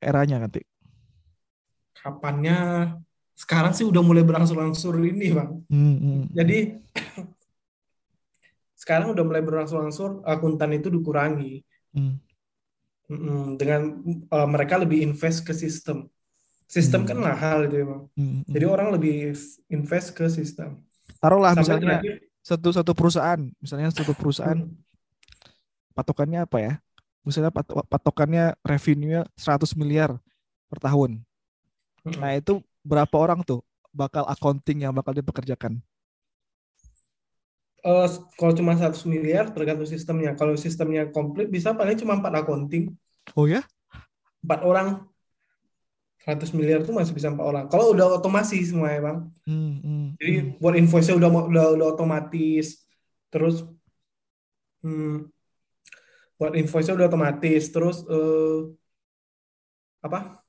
[0.05, 0.62] eranya nanti?
[1.99, 2.58] kapannya
[3.36, 5.63] sekarang sih udah mulai berangsur-angsur ini, Bang.
[5.71, 6.23] Hmm, hmm.
[6.36, 6.79] Jadi
[8.82, 11.63] sekarang udah mulai berangsur-angsur akuntan itu dikurangi.
[11.95, 12.19] Hmm.
[13.10, 13.82] Mm-mm, dengan
[14.30, 15.98] uh, mereka lebih invest ke sistem.
[16.76, 17.10] Sistem Hmm.
[17.10, 18.02] kan mahal itu emang.
[18.17, 18.56] Hmm, hmm.
[18.56, 19.13] Jadi orang lebih
[19.76, 20.69] invest ke sistem.
[21.22, 24.80] taruhlah Sampai misalnya terakhir, satu satu perusahaan, misalnya satu perusahaan mm,
[25.98, 26.74] patokannya apa ya?
[27.28, 30.17] Misalnya pat- patokannya revenue 100 miliar
[30.72, 31.22] per tahun.
[32.06, 33.63] mm, Nah, itu berapa orang tuh
[33.95, 35.82] bakal accounting yang bakal dipekerjakan?
[37.86, 38.08] Uh,
[38.39, 40.36] kalau cuma 100 miliar tergantung sistemnya.
[40.36, 42.96] Kalau sistemnya komplit bisa paling cuma 4 accounting,
[43.38, 43.62] Oh ya?
[44.42, 45.06] 4 orang.
[46.20, 47.65] 100 miliar itu masih bisa 4 orang.
[47.72, 49.18] Kalau udah otomasi semua ya, Bang.
[49.48, 50.50] Hmm, hmm, Jadi hmm.
[50.62, 52.86] buat invoice-nya udah udah udah otomatis.
[53.32, 53.65] Terus
[54.84, 55.32] hmm,
[56.38, 57.63] buat invoice-nya udah otomatis.
[57.72, 58.60] Terus eh,
[60.04, 60.44] apa?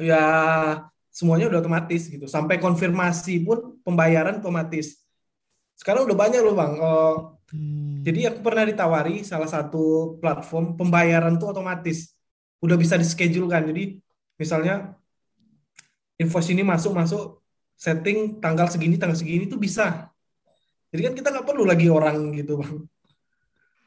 [0.00, 0.24] Ya
[1.12, 2.24] semuanya udah otomatis gitu.
[2.30, 5.01] Sampai konfirmasi pun pembayaran otomatis.
[5.76, 6.74] Sekarang udah banyak loh Bang.
[6.78, 7.16] Eh,
[7.52, 8.00] Hmm.
[8.00, 12.16] jadi aku pernah ditawari salah satu platform pembayaran tuh otomatis.
[12.64, 13.68] Udah bisa di-schedule kan.
[13.68, 14.00] Jadi
[14.40, 14.96] misalnya
[16.16, 17.44] invoice ini masuk masuk
[17.76, 20.08] setting tanggal segini tanggal segini tuh bisa.
[20.88, 22.88] Jadi kan kita nggak perlu lagi orang gitu bang.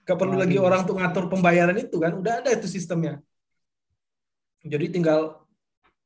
[0.06, 2.13] Nggak perlu lagi orang untuk ngatur pembayaran itu kan.
[2.13, 3.17] Udah ada itu sistemnya.
[4.62, 5.41] Jadi tinggal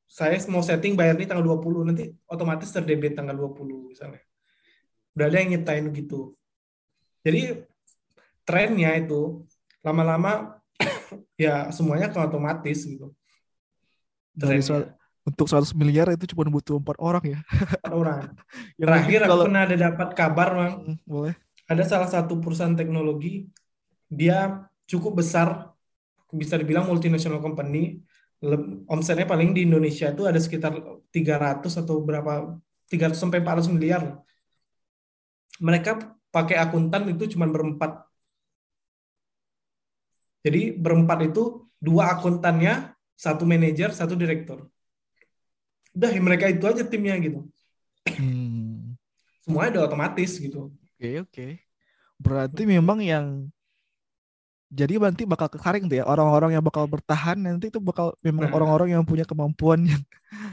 [0.08, 4.24] saya mau setting bayar ini tanggal 20 nanti otomatis terdebit tanggal 20 misalnya.
[5.20, 6.32] Udah ada yang nyiptain gitu.
[7.28, 7.68] Jadi
[8.48, 9.44] trennya itu
[9.84, 10.64] lama-lama
[11.36, 13.12] ya semuanya ke otomatis gitu.
[14.32, 14.96] Dari soal-
[15.28, 17.40] untuk 100 miliar itu cuma butuh empat orang ya.
[17.44, 18.22] Empat orang.
[18.80, 20.74] Ya Terakhir mungkin aku kalau pernah ada dapat kabar, Bang.
[20.88, 21.34] Hmm, boleh.
[21.68, 23.46] Ada salah satu perusahaan teknologi,
[24.08, 25.76] dia cukup besar,
[26.32, 28.00] bisa dibilang multinational company.
[28.88, 30.80] Omsetnya paling di Indonesia itu ada sekitar
[31.12, 32.56] 300 atau berapa,
[32.88, 34.18] 300 sampai 400 miliar.
[35.60, 35.92] Mereka
[36.32, 38.08] pakai akuntan itu cuma berempat.
[40.40, 44.72] Jadi berempat itu dua akuntannya, satu manajer, satu direktur.
[45.92, 47.44] Udah, ya mereka itu aja timnya gitu.
[48.08, 48.96] Hmm.
[49.44, 50.72] Semuanya udah otomatis gitu.
[50.96, 51.48] Oke, oke.
[52.20, 53.52] Berarti memang yang
[54.70, 58.54] jadi nanti bakal kesaring tuh ya orang-orang yang bakal bertahan nanti itu bakal memang Nah.
[58.54, 60.02] orang-orang yang punya kemampuan yang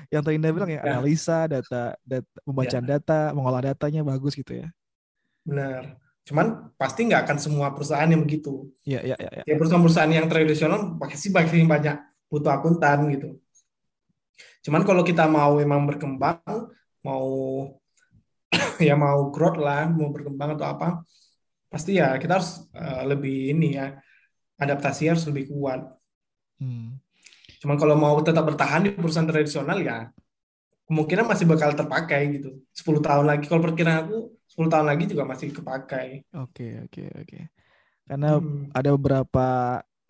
[0.09, 0.97] yang tadi bilang ya, Ya.
[0.97, 2.81] analisa data data membaca Ya.
[2.81, 4.73] data mengolah datanya bagus gitu ya
[5.47, 5.95] Benar.
[6.27, 8.67] Cuman pasti nggak akan semua perusahaan yang begitu.
[8.83, 9.31] Iya iya iya.
[9.41, 9.43] ya.
[9.47, 13.39] Ya perusahaan-perusahaan yang tradisional pasti pasti banyak butuh akuntan gitu.
[14.67, 16.43] Cuman kalau kita mau memang berkembang,
[17.07, 17.31] mau
[18.83, 20.89] ya mau growth lah, mau berkembang atau apa,
[21.71, 23.95] pasti ya kita harus eh, lebih ini ya
[24.59, 25.87] adaptasi harus lebih kuat.
[26.59, 26.99] Hmm.
[27.63, 30.11] Cuman kalau mau tetap bertahan di perusahaan tradisional ya
[30.87, 32.51] kemungkinan masih bakal terpakai gitu.
[32.70, 36.22] 10 tahun lagi kalau perkiraan aku 10 tahun lagi juga masih kepakai.
[36.35, 37.38] Oke oke oke.
[38.07, 38.70] Karena Hmm.
[38.70, 39.46] ada beberapa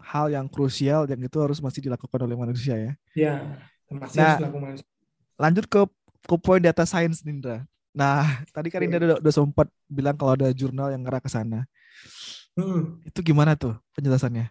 [0.00, 2.92] hal yang krusial yang itu harus masih dilakukan oleh manusia ya.
[3.16, 3.34] Ya,
[3.88, 4.72] masih Nah, harus dilakukan.
[5.36, 5.80] Lanjut ke
[6.26, 7.64] ke poin data science Nindra.
[7.96, 8.22] Nah,
[8.54, 11.64] tadi kan Indra udah, udah sempat bilang kalau ada jurnal yang ngerah ke sana.
[12.56, 13.00] Hmm.
[13.04, 14.50] Itu gimana tuh penjelasannya?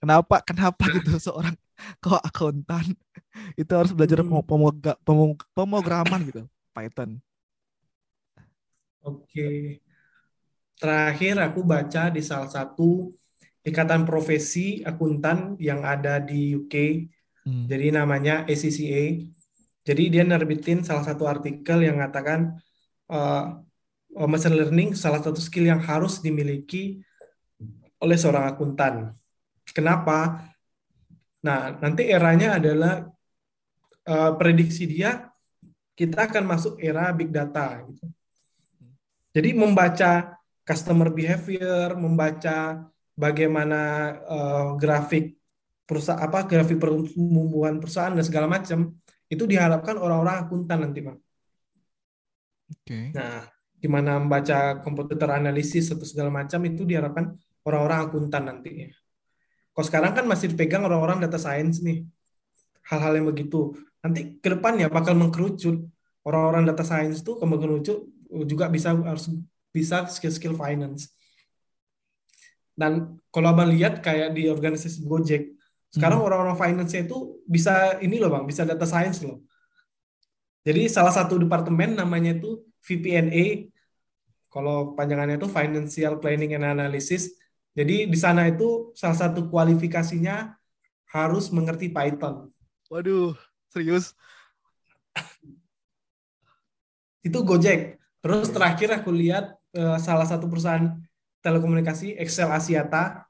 [0.00, 1.54] Kenapa kenapa gitu seorang
[2.04, 2.94] kok akuntan
[3.60, 4.30] itu harus belajar Hmm.
[4.30, 7.18] pemo- pemoga- pemo- pemrograman gitu, Python.
[9.04, 9.80] Oke.
[10.74, 13.12] Terakhir aku baca di salah satu
[13.64, 16.74] ikatan profesi akuntan yang ada di UK.
[17.44, 17.64] Hmm.
[17.68, 19.04] Jadi namanya ACCA.
[19.84, 22.56] Jadi dia nerbitin salah satu artikel yang mengatakan
[23.12, 23.60] uh,
[24.24, 27.04] machine learning salah satu skill yang harus dimiliki
[28.00, 29.12] oleh seorang akuntan.
[29.76, 30.40] Kenapa?
[31.44, 33.04] Nah, nanti eranya adalah
[34.08, 35.28] uh, prediksi dia
[35.94, 38.04] kita akan masuk era big data gitu.
[39.34, 43.80] Jadi membaca customer behavior, membaca bagaimana
[44.24, 45.36] uh, grafik
[45.84, 48.96] perusahaan apa grafik pertumbuhan perusahaan dan segala macam
[49.28, 51.18] itu diharapkan orang-orang akuntan nanti, Bang.
[52.72, 53.12] Oke.
[53.12, 53.44] Nah,
[53.76, 57.36] gimana membaca komputer analisis atau segala macam itu diharapkan
[57.68, 58.88] orang-orang akuntan nantinya.
[59.74, 62.06] Kalau sekarang kan masih dipegang orang-orang data science nih.
[62.86, 63.74] Hal-hal yang begitu.
[64.00, 65.82] Nanti ke depannya bakal mengkerucut
[66.22, 68.06] orang-orang data science itu ke mengerucut
[68.46, 69.28] juga bisa harus
[69.74, 71.10] bisa skill-skill finance.
[72.74, 75.54] Dan kalau abang lihat kayak di organisasi Gojek,
[75.94, 76.26] sekarang Hmm.
[76.26, 79.42] orang-orang finance itu bisa ini loh bang, bisa data science loh.
[80.64, 83.68] Jadi salah satu departemen namanya itu VPNA,
[84.50, 87.36] kalau panjangannya itu Financial Planning and Analysis.
[87.74, 90.54] Jadi di sana itu salah satu kualifikasinya
[91.10, 92.50] harus mengerti Python.
[92.90, 93.34] Waduh,
[93.70, 94.14] serius?
[97.26, 97.98] Itu Gojek.
[98.22, 100.96] Terus terakhir aku lihat eh, salah satu perusahaan
[101.42, 103.24] telekomunikasi Excel Asiata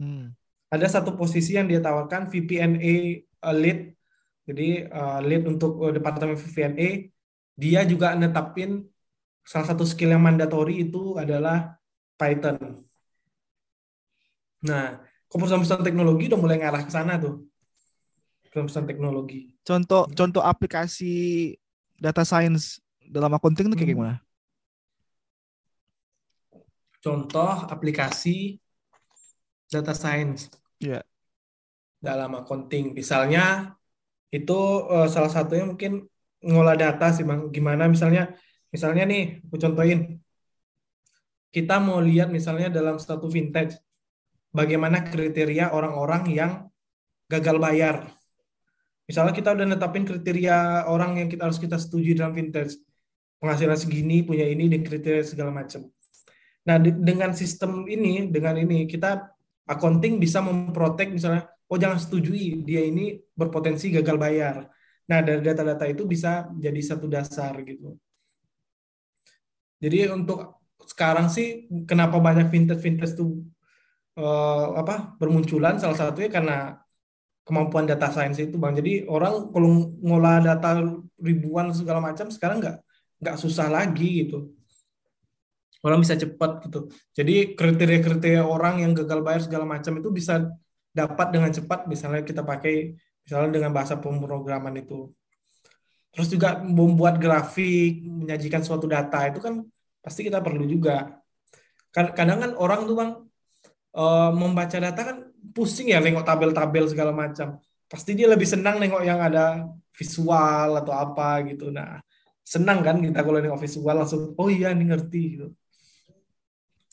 [0.00, 0.32] Hmm.
[0.72, 3.92] ada satu posisi yang dia tawarkan VPNA uh, lead.
[4.48, 7.12] Jadi uh, lead untuk uh, departemen VPNA,
[7.52, 8.88] dia juga netapin
[9.44, 11.76] salah satu skill yang mandatori itu adalah
[12.16, 12.80] Python.
[14.60, 17.46] Nah, ke perusahaan-perusahaan teknologi udah mulai ngarah ke sana tuh.
[18.50, 19.54] Perusahaan teknologi.
[19.62, 21.54] Contoh contoh aplikasi
[21.96, 23.94] data science dalam accounting itu kayak Hmm.
[23.94, 24.14] gimana?
[27.00, 28.60] Contoh aplikasi
[29.70, 30.50] data science.
[30.80, 31.04] Iya.
[32.00, 32.96] dalam accounting.
[32.96, 33.76] Misalnya
[34.32, 34.56] itu
[34.88, 36.08] eh, salah satunya mungkin
[36.40, 37.52] ngolah data sih Bang.
[37.52, 38.32] Gimana misalnya
[38.72, 40.16] misalnya nih aku contohin.
[41.52, 43.76] Kita mau lihat misalnya dalam satu vintage
[44.50, 46.52] bagaimana kriteria orang-orang yang
[47.30, 48.10] gagal bayar.
[49.06, 52.78] Misalnya kita udah netapin kriteria orang yang kita harus kita setujui dalam vintage.
[53.40, 55.88] Penghasilan segini, punya ini, dan kriteria segala macam.
[56.66, 59.32] Nah, di- dengan sistem ini, dengan ini kita
[59.64, 64.68] accounting bisa memprotek misalnya, oh jangan setujui dia ini berpotensi gagal bayar.
[65.08, 67.96] Nah, dari data-data itu bisa jadi satu dasar gitu.
[69.80, 73.42] Jadi untuk sekarang sih kenapa banyak vintage-vintage tuh
[74.20, 76.56] eh, apa bermunculan salah satunya karena
[77.46, 78.72] kemampuan data science itu bang.
[78.78, 79.70] Jadi orang kalau
[80.06, 80.70] ngolah data
[81.18, 82.76] ribuan segala macam sekarang nggak
[83.20, 84.54] nggak susah lagi gitu.
[85.80, 86.92] Orang bisa cepat gitu.
[87.16, 90.34] Jadi kriteria-kriteria orang yang gagal bayar segala macam itu bisa
[90.92, 92.92] dapat dengan cepat misalnya kita pakai
[93.24, 95.08] misalnya dengan bahasa pemrograman itu.
[96.10, 99.64] Terus juga membuat grafik, menyajikan suatu data itu kan
[100.04, 101.16] pasti kita perlu juga.
[101.94, 103.10] Kan- Kadang kan orang tuh bang
[103.94, 105.16] eh, membaca data kan
[105.54, 107.58] pusing ya nengok tabel-tabel segala macam.
[107.90, 111.74] Pasti dia lebih senang nengok yang ada visual atau apa gitu.
[111.74, 111.98] Nah,
[112.46, 115.46] senang kan kita kalau nengok visual langsung, oh iya ini ngerti gitu.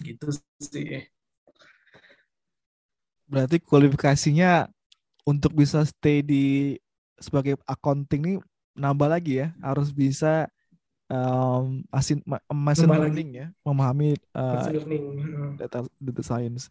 [0.02, 0.28] Gitu
[0.62, 1.06] sih.
[3.28, 4.72] Berarti kualifikasinya
[5.28, 6.78] untuk bisa stay di
[7.20, 8.36] sebagai accounting ini
[8.78, 10.48] nambah lagi ya, harus bisa
[11.08, 13.12] um, asin, ma- machine Nambah lagi.
[13.12, 15.06] learning ya, memahami uh, learning.
[15.20, 15.52] Hmm.
[15.60, 16.68] data data science.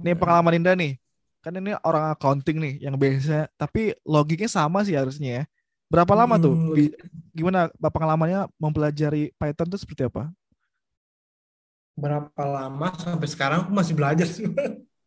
[0.00, 0.96] Nih pengalaman Indah nih.
[1.40, 5.44] Kan ini orang accounting nih yang biasa, tapi logiknya sama sih harusnya ya.
[5.86, 6.50] Berapa lama tuh?
[6.52, 6.74] Hmm,
[7.30, 10.32] Gimana Bapak pengalamannya mempelajari Python tuh seperti apa?
[11.96, 14.44] berapa lama sampai sekarang aku masih belajar sih.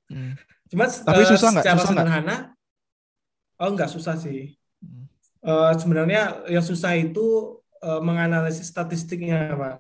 [0.10, 0.34] Hmm.
[0.74, 1.64] Cuma Tapi eh, susah nggak?
[1.66, 2.36] secara Susah sederhana,
[3.62, 4.58] oh nggak susah sih.
[4.82, 5.06] Hmm.
[5.46, 9.76] Eh, sebenarnya yang susah itu eh, menganalisis statistiknya, Pak.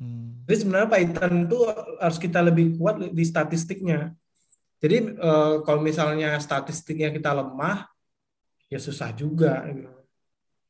[0.00, 0.46] Hmm.
[0.48, 1.58] Jadi sebenarnya Python itu
[2.00, 4.16] harus kita lebih kuat di statistiknya.
[4.80, 7.84] Jadi eh, kalau misalnya statistiknya kita lemah,
[8.72, 9.66] ya susah juga.
[9.68, 10.00] gitu.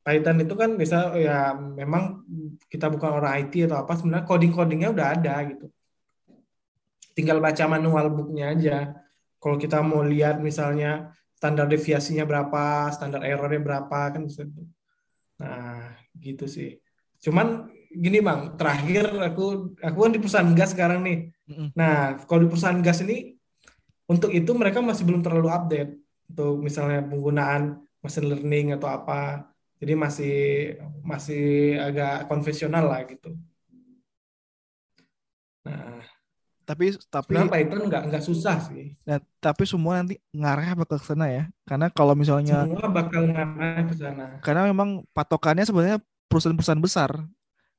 [0.00, 2.24] Python itu kan bisa ya memang
[2.72, 5.66] kita bukan orang IT atau apa, sebenarnya coding-codingnya udah ada gitu.
[7.12, 8.76] Tinggal baca manual booknya aja.
[9.36, 14.48] Kalau kita mau lihat misalnya standar deviasinya berapa, standar errornya berapa kan bisa.
[15.40, 16.76] Nah, gitu sih.
[17.24, 21.18] Cuman gini Bang, terakhir aku aku kan di perusahaan gas sekarang nih.
[21.74, 23.34] Nah, kalau di perusahaan gas ini
[24.06, 25.92] untuk itu mereka masih belum terlalu update
[26.30, 29.48] untuk misalnya penggunaan machine learning atau apa.
[29.80, 30.36] Jadi masih
[31.00, 33.32] masih agak konvensional lah gitu.
[35.64, 36.04] Nah,
[36.70, 38.86] Tapi tapi sebenarnya Python nggak nggak susah sih.
[39.08, 41.42] nah, tapi semua nanti ngarah bakal ke sana ya.
[41.68, 44.24] Karena kalau misalnya Semua bakal ngarah ke sana.
[44.44, 45.98] karena memang patokannya sebenarnya
[46.30, 47.10] perusahaan-perusahaan besar.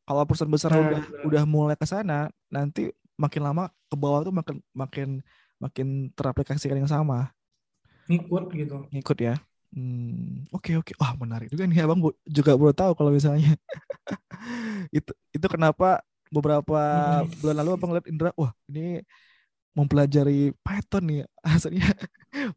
[0.08, 1.26] Kalau perusahaan besar Nah, udah benar.
[1.28, 5.08] udah mulai ke sana, nanti makin lama ke bawah tuh makin makin
[5.62, 7.32] makin teraplikasikan yang sama.
[8.10, 8.78] Ngikut gitu.
[8.92, 9.34] Ngikut ya.
[9.72, 10.92] Hmm, oke oke.
[11.00, 13.56] Wah, menarik juga nih Abang juga baru tahu kalau misalnya
[14.98, 16.02] itu itu kenapa
[16.32, 16.80] beberapa
[17.44, 19.04] bulan lalu Abang lihat Indra, wah, ini
[19.76, 21.22] mempelajari Python nih.
[21.48, 21.92] Aslinya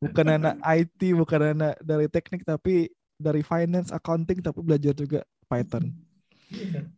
[0.02, 5.90] bukan anak IT, bukan anak dari teknik tapi dari finance, accounting tapi belajar juga Python.
[6.50, 6.90] Iya.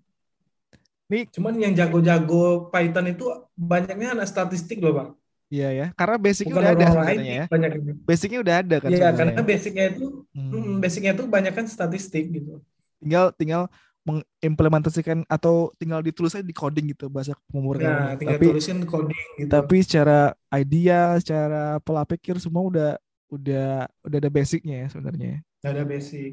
[1.07, 5.11] Nih Cuman yang jago-jago Python itu banyaknya anak statistik loh, Bang.
[5.47, 7.45] Iya ya, karena basicnya Bukan udah ada sebenarnya ya.
[7.47, 7.93] banyaknya.
[8.03, 10.51] Basicnya udah ada kan Iya, karena basicnya itu Hmm.
[10.53, 12.59] hmm, basicnya itu banyak kan statistik gitu.
[12.99, 13.62] Tinggal tinggal
[14.07, 17.35] mengimplementasikan atau tinggal ditulis aja di coding gitu bahasa.
[17.51, 19.51] Nah, tinggal Tapi tulisin coding gitu.
[19.51, 22.90] tapi secara idea, secara pola pikir semua udah
[23.27, 25.42] udah udah ada basicnya ya sebenarnya.
[25.61, 26.33] Nggak ada basic.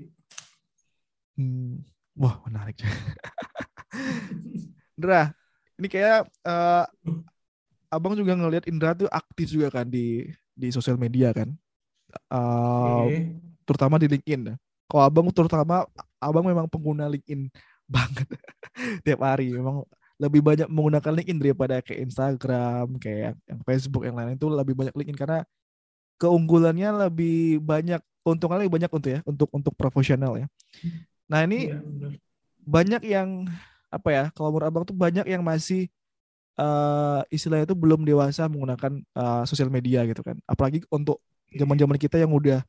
[1.34, 1.82] Hmm.
[2.14, 2.78] Wah menarik.
[4.98, 5.34] Indra,
[5.82, 6.86] ini kayak eh,
[7.90, 11.50] abang juga ngelihat Indra tuh aktif juga kan di di sosial media kan,
[12.30, 13.18] Eh, Oke.
[13.66, 14.54] terutama di LinkedIn.
[14.86, 15.90] Kalau abang terutama
[16.24, 17.52] abang memang pengguna LinkedIn
[17.94, 18.28] banget
[19.06, 19.52] tiap hari.
[19.54, 19.84] Memang
[20.22, 24.94] lebih banyak menggunakan LinkedIn daripada kayak Instagram, kayak yang Facebook yang lain itu lebih banyak
[24.96, 25.40] LinkedIn karena
[26.22, 30.48] keunggulannya lebih banyak, keuntungannya lebih banyak untuk ya untuk untuk profesional ya.
[31.28, 32.12] Nah ini Iya, benar.
[32.64, 33.30] banyak yang
[33.94, 35.92] apa ya kalau menurut abang tuh banyak yang masih
[36.54, 41.18] eh istilahnya itu belum dewasa menggunakan eh, sosial media gitu kan apalagi untuk
[41.50, 42.62] zaman-zaman kita yang udah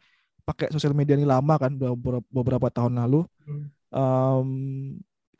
[0.44, 3.24] pakai sosial media ini lama kan udah beberapa, beberapa tahun lalu.
[3.44, 3.66] Hmm.
[3.94, 4.48] Em,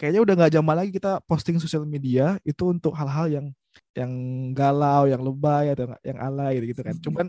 [0.01, 3.47] kayaknya udah nggak zaman lagi kita posting sosial media itu untuk hal-hal yang
[3.95, 4.13] yang
[4.55, 6.97] galau yang lebay atau yang alay gitu kan.
[6.99, 7.27] Cuman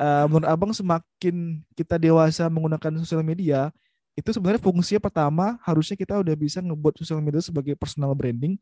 [0.00, 3.70] eh, menurut abang semakin kita dewasa menggunakan sosial media
[4.18, 8.58] itu sebenarnya fungsinya pertama harusnya kita udah bisa ngebuat sosial media sebagai personal branding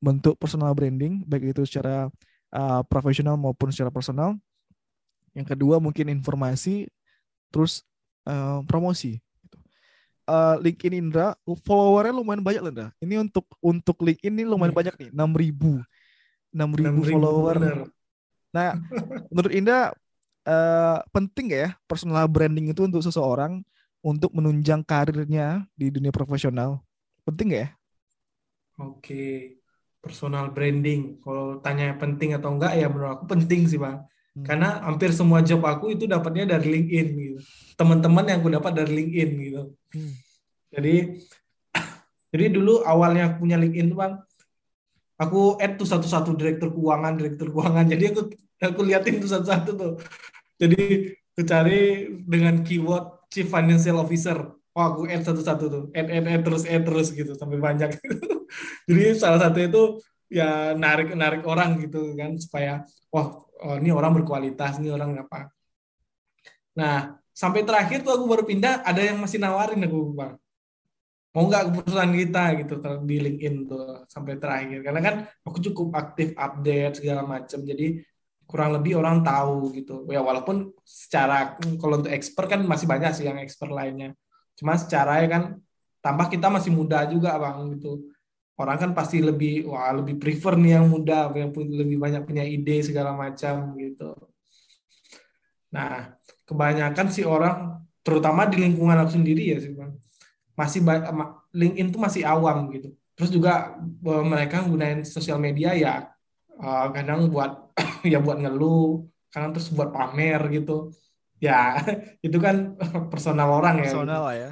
[0.00, 2.08] bentuk personal branding baik itu secara
[2.56, 4.36] uh, profesional maupun secara personal.
[5.36, 6.90] Yang kedua mungkin informasi
[7.50, 7.86] terus
[8.26, 9.56] uh, promosi gitu.
[10.28, 14.78] Uh, LinkedIn Indra followernya lumayan banyak Indra ini untuk untuk LinkedIn ini lumayan Iya.
[14.78, 15.84] banyak nih 6000
[16.50, 17.78] 6000 6.000 follower benar.
[18.50, 18.70] Nah,
[19.30, 19.94] menurut Indah
[20.42, 23.62] eh, penting ya personal branding itu untuk seseorang
[24.00, 26.82] untuk menunjang karirnya di dunia profesional?
[27.22, 27.70] Penting nggak ya?
[28.80, 29.56] Oke.
[30.00, 31.20] Personal branding.
[31.20, 34.08] Kalau tanya penting atau enggak ya menurut aku penting sih, Bang.
[34.32, 34.44] Hmm.
[34.46, 37.38] Karena hampir semua job aku itu dapatnya dari LinkedIn gitu.
[37.80, 39.62] Teman-teman yang aku dapat dari LinkedIn gitu.
[39.96, 40.12] Hmm.
[40.76, 40.94] Jadi
[42.36, 44.20] jadi dulu awalnya aku punya LinkedIn tuh, Bang,
[45.16, 47.88] aku add tuh satu-satu direktur keuangan, direktur keuangan.
[47.88, 48.20] Jadi aku
[48.60, 49.92] aku liatin tuh satu-satu tuh.
[50.60, 51.80] Jadi aku cari
[52.28, 54.36] dengan keyword Chief Financial Officer.
[54.76, 55.84] Oh, aku add satu-satu tuh.
[55.96, 57.96] Add, add, add terus, add terus gitu sampai banyak.
[58.88, 59.82] Jadi salah satu itu
[60.30, 65.52] ya narik narik orang gitu kan supaya wah oh, ini orang berkualitas, ini orang apa.
[66.78, 70.40] Nah, sampai terakhir tuh aku baru pindah ada yang masih nawarin aku, Bang
[71.30, 72.42] mau nggak ke perusahaan kita?
[72.62, 72.74] Gitu
[73.06, 74.78] di LinkedIn tuh sampai terakhir.
[74.82, 75.14] Karena kan
[75.46, 78.02] aku cukup aktif update segala macam jadi
[78.46, 80.10] kurang lebih orang tahu gitu.
[80.10, 84.14] Ya walaupun secara kalau untuk expert kan masih banyak sih yang expert lainnya.
[84.58, 85.42] Cuma secara ya kan
[86.02, 88.10] tambah kita masih muda juga bang gitu.
[88.60, 92.82] Orang kan pasti lebih wah lebih prefer nih yang muda yang lebih banyak punya ide
[92.84, 94.12] segala macam gitu.
[95.70, 96.18] Nah,
[96.50, 99.94] kebanyakan sih orang, terutama di lingkungan aku sendiri ya sih bang,
[100.58, 100.82] masih
[101.54, 102.90] LinkedIn tuh masih awam gitu.
[103.14, 106.10] Terus juga eh, mereka gunain sosial media ya
[106.60, 107.72] uh, kadang buat
[108.12, 110.92] ya buat ngeluh, kadang terus buat pamer gitu.
[111.40, 111.80] Ya
[112.26, 112.76] itu kan
[113.12, 113.92] personal orang ya.
[113.92, 114.40] Personal gitu.
[114.42, 114.50] ya.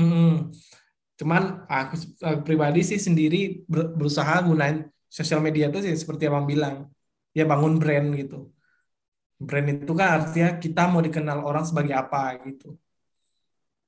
[0.00, 0.34] Hmm.
[1.20, 1.94] Cuman aku
[2.44, 6.88] pribadi sih sendiri berusaha gunain sosial media itu sih seperti abang bilang,
[7.36, 8.48] ya bangun brand gitu.
[9.40, 12.76] Brand itu kan artinya kita mau dikenal orang sebagai apa gitu.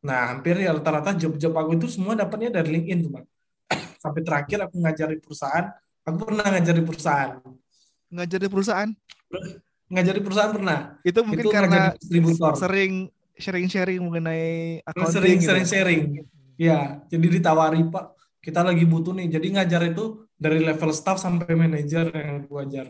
[0.01, 3.29] Nah, hampir ya rata-rata job-job aku itu semua dapatnya dari LinkedIn Bang.
[4.03, 5.69] Sampai terakhir aku ngajar di perusahaan,
[6.03, 7.31] aku pernah ngajar di perusahaan.
[8.09, 8.91] Ngajar di perusahaan?
[9.93, 10.79] Ngajar di perusahaan pernah.
[11.05, 11.83] Itu mungkin itu karena
[12.57, 15.13] sering sharing-sharing mengenai accounting.
[15.13, 15.49] Sering gitu.
[15.53, 16.03] sering sharing.
[16.57, 19.37] Ya, jadi ditawari Pak, kita lagi butuh nih.
[19.37, 22.87] Jadi ngajar itu dari level staff sampai manajer yang gue ajar.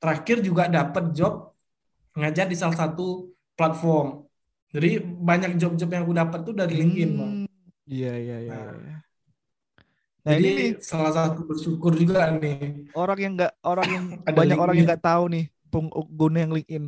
[0.00, 1.52] Terakhir juga dapat job
[2.16, 4.24] ngajar di salah satu platform.
[4.70, 7.32] Jadi banyak job-job yang aku dapat tuh dari LinkedIn, Bang.
[7.44, 7.46] Hmm,
[7.84, 8.54] iya, iya, iya.
[8.54, 8.96] Nah, iya.
[10.20, 12.90] nah jadi ini salah satu bersyukur juga nih.
[12.96, 14.04] Orang yang nggak orang yang
[14.38, 16.84] banyak orang yang nggak tahu nih pengguna yang LinkedIn.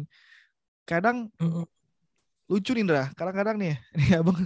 [0.89, 1.67] Kadang uh -uh
[2.53, 4.45] lucu nih Indra kadang-kadang nih ini abang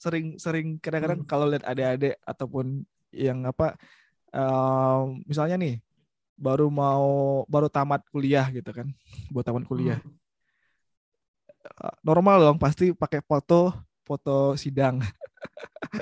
[0.00, 1.28] sering sering kadang-kadang hmm.
[1.28, 3.76] kalau lihat adik-adik ataupun yang apa
[4.32, 5.74] um, misalnya nih
[6.38, 8.88] baru mau baru tamat kuliah gitu kan
[9.30, 9.98] buat tamat kuliah.
[10.00, 10.14] Hmm.
[11.62, 13.72] Eh, normal dong pasti pakai foto
[14.02, 15.00] foto sidang.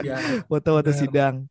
[0.00, 0.16] Ya,
[0.50, 1.44] foto-foto sidang.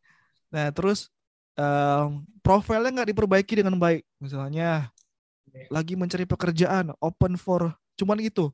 [0.49, 1.11] Nah terus
[1.59, 4.03] um, profilnya nggak diperbaiki dengan baik.
[4.17, 4.89] Misalnya
[5.51, 5.67] ya.
[5.69, 8.49] lagi mencari pekerjaan open for cuman itu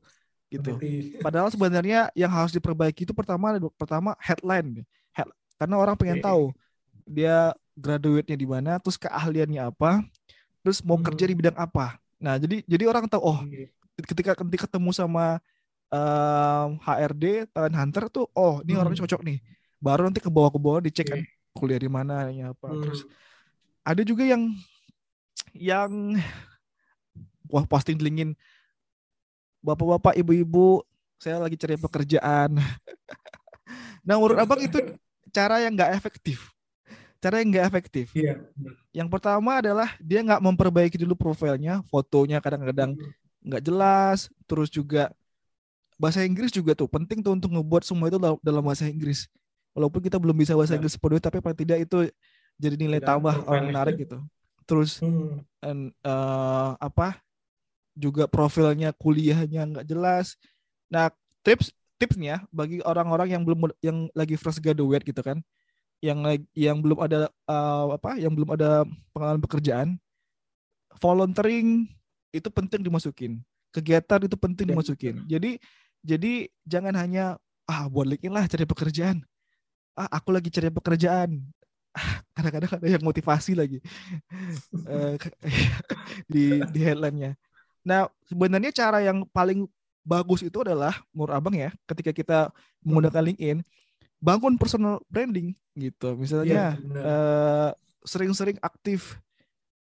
[0.50, 0.78] gitu.
[1.22, 6.54] Padahal sebenarnya yang harus diperbaiki itu pertama pertama headline, Head, karena orang pengen tahu
[7.06, 10.02] dia graduate-nya di mana, terus keahliannya apa,
[10.66, 11.06] terus mau hmm.
[11.06, 12.02] kerja di bidang apa.
[12.18, 13.38] Nah, jadi jadi orang tahu oh
[14.02, 15.38] ketika ketika ketemu sama
[15.94, 18.82] um, HRD talent hunter tuh oh ini hmm.
[18.82, 19.38] orangnya cocok nih.
[19.78, 21.22] Baru nanti ke bawah ke bawah dicek kan
[21.54, 22.66] kuliah di mana ya apa.
[22.66, 22.82] Hmm.
[22.82, 23.06] Terus
[23.86, 24.50] ada juga yang
[25.54, 26.18] yang
[27.46, 28.34] wah posting lingin
[29.66, 30.82] bapak-bapak, ibu-ibu,
[31.18, 32.54] saya lagi cari pekerjaan.
[34.06, 34.78] nah, menurut abang itu
[35.34, 36.54] cara yang nggak efektif.
[37.22, 38.06] Cara yang nggak efektif.
[38.12, 38.44] Iya.
[38.92, 42.94] Yang pertama adalah dia nggak memperbaiki dulu profilnya, fotonya kadang-kadang
[43.40, 45.14] nggak jelas, terus juga
[45.96, 49.26] bahasa Inggris juga tuh penting tuh untuk ngebuat semua itu dalam bahasa Inggris.
[49.72, 50.78] Walaupun kita belum bisa bahasa iya.
[50.80, 51.98] Inggris sepenuhnya, tapi paling tidak itu
[52.56, 54.20] jadi nilai tambah orang menarik gitu.
[54.66, 55.44] Terus hmm.
[55.62, 57.20] and, uh, apa
[57.96, 60.36] juga profilnya kuliahnya nggak jelas.
[60.92, 61.08] Nah,
[61.40, 65.40] tips tipsnya bagi orang-orang yang belum yang lagi fresh graduate gitu kan,
[66.04, 66.18] yang
[66.52, 68.84] yang belum ada uh, apa, yang belum ada
[69.16, 69.88] pengalaman pekerjaan,
[71.00, 71.88] volunteering
[72.32, 73.40] itu penting dimasukin.
[73.72, 75.24] Kegiatan itu penting dimasukin.
[75.28, 75.60] Jadi
[76.04, 77.36] jadi jangan hanya
[77.66, 79.24] ah buat LinkedIn lah cari pekerjaan.
[79.96, 81.40] Ah aku lagi cari pekerjaan.
[81.96, 83.80] Ah, kadang-kadang ada yang motivasi lagi
[84.92, 85.16] uh,
[86.32, 87.32] di di headline-nya.
[87.88, 89.64] Nah, sebenarnya cara yang paling
[90.04, 92.38] bagus itu adalah menurut Abang ya, ketika kita
[92.84, 93.32] menggunakan.
[93.32, 93.58] LinkedIn,
[94.20, 96.16] bangun personal branding gitu.
[96.16, 97.70] Misalnya ya, uh,
[98.02, 99.20] sering-sering aktif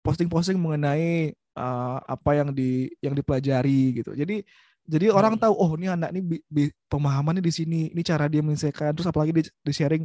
[0.03, 4.15] posting-posting mengenai uh, apa yang di yang dipelajari gitu.
[4.15, 4.43] Jadi
[4.83, 5.15] jadi hmm.
[5.15, 8.91] orang tahu oh ini anak ini bi, bi, pemahamannya di sini, ini cara dia menyelesaikan.
[8.95, 10.03] Terus apalagi di, di sharing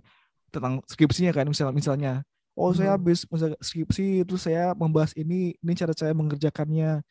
[0.48, 2.12] tentang skripsinya kan misalnya misalnya
[2.56, 2.78] oh hmm.
[2.80, 3.28] saya habis
[3.62, 7.02] skripsi terus saya membahas ini, ini cara saya mengerjakannya.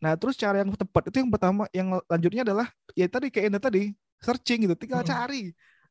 [0.00, 2.66] Nah, terus cara yang tepat itu yang pertama, yang lanjutnya adalah
[2.96, 5.10] ya tadi kayak Enda tadi, searching gitu, tinggal hmm.
[5.12, 5.42] cari.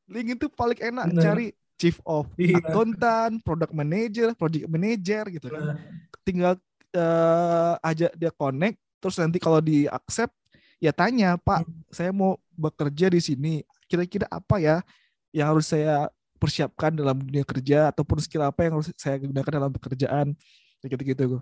[0.10, 1.24] Link itu paling enak Bener.
[1.24, 1.48] cari
[1.80, 2.60] chief of iya.
[2.60, 5.80] accountant, product manager, project manager gitu kan.
[6.28, 6.54] Tinggal
[6.94, 10.36] uh, aja dia connect, terus nanti kalau di accept
[10.84, 11.90] ya tanya, "Pak, hmm.
[11.90, 13.54] saya mau bekerja di sini.
[13.88, 14.84] Kira-kira apa ya
[15.32, 19.72] yang harus saya persiapkan dalam dunia kerja ataupun skill apa yang harus saya gunakan dalam
[19.72, 20.36] pekerjaan?"
[20.84, 21.40] Gitu-gitu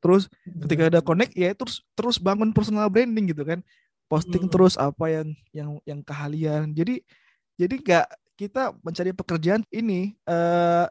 [0.00, 3.58] terus ketika ada connect ya terus terus bangun personal branding gitu kan
[4.06, 4.52] posting hmm.
[4.52, 7.02] terus apa yang yang yang keahlian jadi
[7.58, 8.06] jadi nggak
[8.36, 10.86] kita mencari pekerjaan ini uh,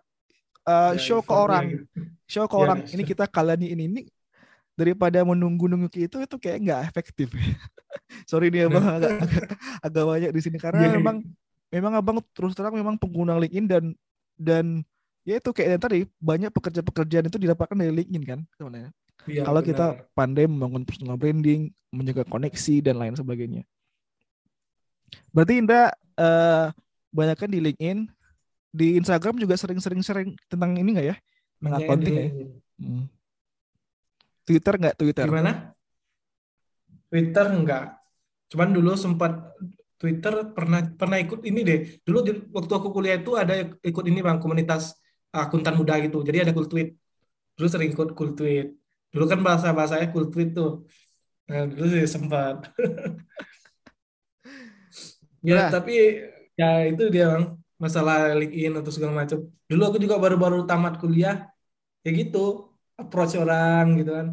[0.65, 1.85] uh, ya, show ke orang.
[2.25, 2.79] Show ke ya, orang.
[2.89, 3.83] ini kita kalian ini.
[3.87, 4.01] Ini
[4.75, 7.31] daripada menunggu-nunggu itu itu kayak nggak efektif.
[8.29, 9.47] Sorry nih abang agak, agak,
[9.79, 10.57] agak banyak di sini.
[10.59, 10.93] Karena yeah.
[10.99, 11.23] memang
[11.71, 13.83] memang abang terus terang memang pengguna LinkedIn dan
[14.35, 14.65] dan
[15.23, 18.91] ya itu kayak tadi banyak pekerjaan-pekerjaan itu didapatkan dari LinkedIn kan sebenarnya.
[19.25, 19.69] Ya, kalau benar.
[19.73, 23.65] kita pandai membangun personal branding, menjaga koneksi dan lain sebagainya.
[25.33, 25.89] Berarti Indra
[26.19, 26.69] uh,
[27.15, 28.11] banyak kan di LinkedIn,
[28.75, 31.15] di Instagram juga sering-sering sering tentang ini nggak ya?
[31.63, 32.27] Tentang ya, ya?
[32.75, 33.07] Hmm.
[34.43, 35.25] Twitter nggak Twitter?
[35.25, 35.71] Gimana?
[37.07, 37.95] Twitter enggak.
[38.51, 39.55] Cuman dulu sempat
[39.95, 41.79] Twitter pernah pernah ikut ini deh.
[42.03, 44.99] Dulu di, waktu aku kuliah itu ada ikut ini bang komunitas
[45.31, 46.19] akuntan muda gitu.
[46.21, 46.99] Jadi ada cool tweet.
[47.55, 48.75] Dulu sering ikut cool tweet.
[49.15, 50.83] Dulu kan bahasa bahasanya cool tweet tuh.
[51.47, 52.67] Nah dulu sih sempat.
[55.45, 55.69] ya nah.
[55.71, 55.95] tapi
[56.55, 57.45] ya itu dia bang
[57.75, 59.43] masalah LinkedIn atau segala macam.
[59.67, 61.51] Dulu aku juga baru-baru tamat kuliah,
[62.01, 64.27] ya gitu approach orang gitu kan.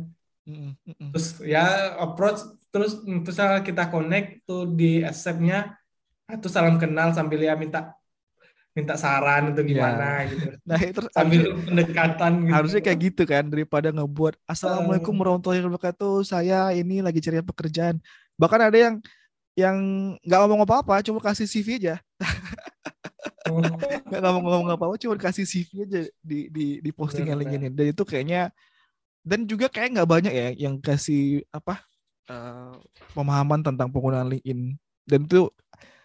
[0.46, 1.10] Mm -mm.
[1.14, 2.42] Terus ya approach
[2.72, 5.76] terus misalnya kita connect tuh di accept-nya
[6.24, 7.92] atau salam kenal sambil ya minta
[8.72, 10.32] minta saran atau gimana ya.
[10.32, 10.48] gitu.
[10.68, 12.54] Nah, itu sambil harusnya, pendekatan gitu.
[12.56, 16.14] Harusnya kayak gitu kan daripada ngebuat assalamualaikum warahmatullahi wabarakatuh.
[16.24, 18.00] Saya ini lagi cari pekerjaan.
[18.40, 18.94] Bahkan ada yang
[19.52, 19.76] yang
[20.24, 21.96] nggak ngomong apa-apa, cuma kasih CV aja.
[23.50, 23.58] Oh.
[24.08, 27.72] nggak ngomong-ngomong apa-apa, cuma kasih CV aja di di di postingan LinkedIn.
[27.76, 28.52] Dan itu kayaknya
[29.22, 31.78] dan juga kayak nggak banyak ya yang kasih apa
[32.26, 32.74] uh,
[33.14, 34.74] pemahaman tentang penggunaan LinkedIn
[35.06, 35.46] dan itu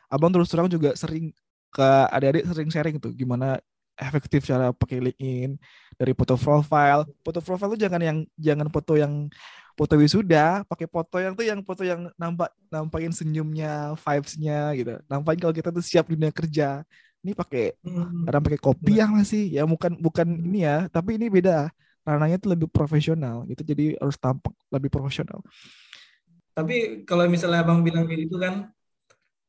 [0.07, 1.33] abang terus terang juga sering
[1.73, 3.57] ke adik-adik sering sharing itu gimana
[3.97, 5.57] efektif cara pakai LinkedIn
[5.97, 9.25] dari foto profile foto profile itu jangan yang jangan foto yang
[9.77, 14.97] foto wisuda pakai foto yang tuh yang foto yang nampak nampakin senyumnya vibesnya gitu.
[15.05, 16.81] Nampakin kalau kita tuh siap dunia kerja.
[17.21, 18.25] Ini pakai hmm.
[18.25, 21.69] kadang pakai kopi yang masih ya bukan bukan ini ya tapi ini beda.
[22.01, 25.45] Ranahnya tuh lebih profesional gitu jadi harus tampak lebih profesional.
[26.57, 28.73] Tapi kalau misalnya abang bilang gitu kan,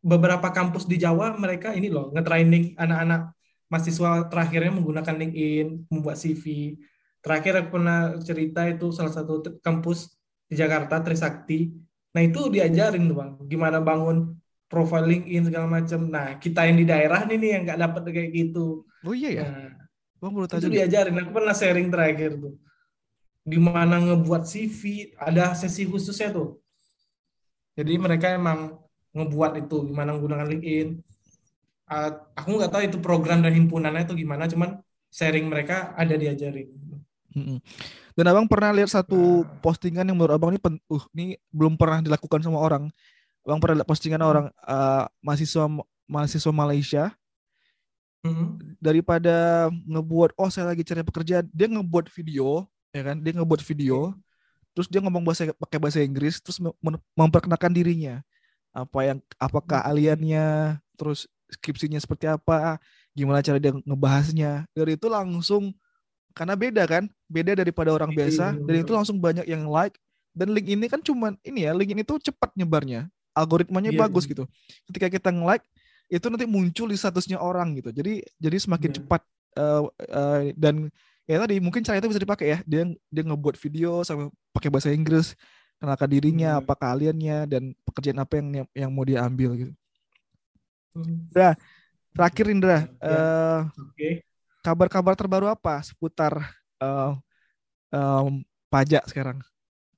[0.05, 3.33] beberapa kampus di Jawa mereka ini loh nge-training anak-anak
[3.73, 6.77] mahasiswa terakhirnya menggunakan LinkedIn, membuat CV.
[7.21, 10.18] Terakhir aku pernah cerita itu salah satu kampus
[10.49, 11.71] di Jakarta Trisakti.
[12.17, 14.35] Nah itu diajarin tuh bang, gimana bangun
[14.67, 16.01] profile LinkedIn segala macam.
[16.09, 18.89] Nah kita yang di daerah nih nih yang nggak dapat kayak gitu.
[19.05, 19.45] Oh iya ya.
[19.47, 19.71] Nah,
[20.19, 21.15] bang perlu itu diajarin.
[21.21, 22.57] Aku pernah sharing terakhir tuh.
[23.49, 26.61] Gimana ngebuat CV, ada sesi khususnya tuh
[27.79, 28.75] jadi mereka emang
[29.15, 30.99] ngebuat itu gimana menggunakan LinkedIn.
[31.87, 34.83] Uh, aku nggak tahu itu program dan himpunannya itu gimana, cuman
[35.15, 36.75] sharing mereka ada diajarin.
[38.19, 39.63] Dan abang pernah lihat satu nah.
[39.63, 42.91] postingan yang menurut abang ini, uh, ini belum pernah dilakukan sama orang.
[43.47, 44.31] Abang pernah lihat postingan hmm.
[44.35, 45.71] orang uh, mahasiswa
[46.11, 47.15] mahasiswa Malaysia
[48.27, 48.83] hmm.
[48.83, 53.23] daripada ngebuat oh saya lagi cari pekerjaan, dia ngebuat video, ya kan?
[53.23, 54.19] Dia ngebuat video,
[54.75, 56.59] terus dia ngomong bahasa pakai bahasa Inggris terus
[57.15, 58.23] memperkenalkan dirinya
[58.71, 59.91] apa yang apakah hmm.
[59.95, 60.47] aliannya
[60.99, 62.83] terus skripsinya seperti apa
[63.15, 65.71] gimana cara dia ngebahasnya dari itu langsung
[66.39, 69.99] karena beda kan beda daripada orang iya, biasa dan itu langsung banyak yang like
[70.31, 74.25] dan link ini kan cuman ini ya link ini tuh cepat nyebarnya algoritmanya yeah, bagus
[74.25, 74.39] yeah.
[74.39, 74.45] gitu
[74.87, 75.67] ketika kita nge-like
[76.09, 78.97] itu nanti muncul di statusnya orang gitu jadi jadi semakin yeah.
[79.03, 79.23] cepat
[79.59, 80.89] uh, uh, dan
[81.27, 84.95] ya tadi mungkin cara itu bisa dipakai ya dia dia ngebuat video sama pakai bahasa
[84.95, 85.37] Inggris
[85.79, 86.61] kenalkan dirinya hmm.
[86.65, 89.73] apa kaliannya dan pekerjaan apa yang yang mau dia ambil gitu.
[90.99, 91.55] Indra
[92.11, 93.07] terakhir Indra ya.
[93.07, 93.61] uh,
[93.95, 94.27] okay.
[94.63, 96.53] Kabar-kabar terbaru apa seputar
[96.83, 97.15] uh,
[97.93, 99.39] um, pajak sekarang?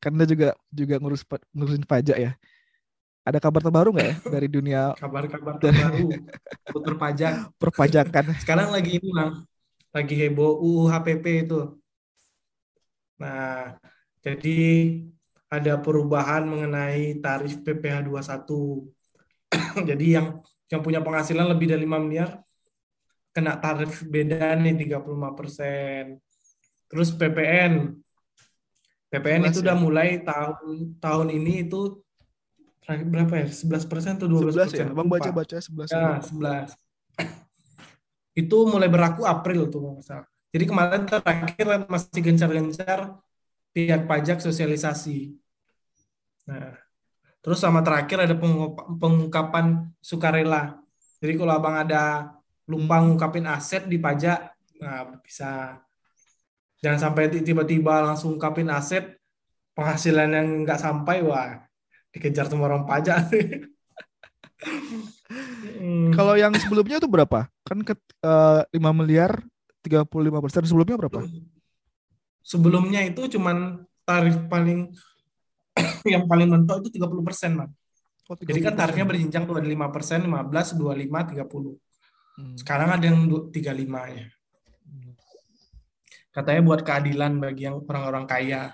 [0.01, 2.33] Karena juga juga ngurus ngurusin pajak ya.
[3.21, 6.09] Ada kabar terbaru nggak ya dari dunia kabar-kabar terbaru
[6.67, 7.33] seputar pajak.
[7.61, 8.25] perpajakan?
[8.43, 9.33] Sekarang lagi ini bang.
[9.91, 11.61] Lagi heboh UU HPP itu.
[13.19, 13.77] Nah,
[14.23, 14.59] jadi
[15.51, 18.87] ada perubahan mengenai tarif PPh 21.
[19.91, 20.27] jadi yang
[20.71, 22.39] yang punya penghasilan lebih dari 5 miliar
[23.31, 26.19] kena tarif beda nih 35 persen.
[26.91, 27.95] Terus PPN,
[29.11, 29.81] PPN itu udah ya?
[29.81, 32.03] mulai tahun tahun ini itu
[32.87, 33.47] berapa ya?
[33.47, 34.87] 11 persen atau 12 persen?
[34.91, 34.95] Ya?
[34.95, 35.91] Bang baca-baca 11.
[35.91, 36.75] Ya, 11
[38.43, 40.27] itu mulai berlaku April tuh masalah.
[40.51, 43.23] Jadi kemarin terakhir masih gencar-gencar
[43.71, 45.39] pihak pajak sosialisasi.
[46.51, 46.75] Nah,
[47.39, 48.35] terus sama terakhir ada
[48.99, 50.83] pengungkapan sukarela.
[51.23, 52.35] Jadi kalau abang ada
[52.71, 53.05] lupa hmm.
[53.11, 55.83] ngungkapin aset di pajak, nah bisa.
[56.81, 59.19] Jangan sampai tiba-tiba langsung ungkapin aset
[59.75, 61.67] penghasilan yang nggak sampai, wah
[62.15, 63.27] dikejar sama orang pajak.
[65.81, 66.13] Hmm.
[66.13, 67.49] Kalau yang sebelumnya itu berapa?
[67.65, 69.41] Kan ke uh, 5 miliar
[69.81, 70.63] 35 persen.
[70.69, 71.25] Sebelumnya berapa?
[72.45, 74.93] Sebelumnya itu cuman tarif paling
[76.13, 77.51] yang paling mentok itu 30 persen.
[78.31, 81.90] Oh, Jadi kan tarifnya berjenjang tuh ada 5 persen, 15, 25, 30.
[82.59, 84.27] Sekarang ada yang 35 ya.
[86.31, 88.71] Katanya buat keadilan bagi yang orang-orang kaya.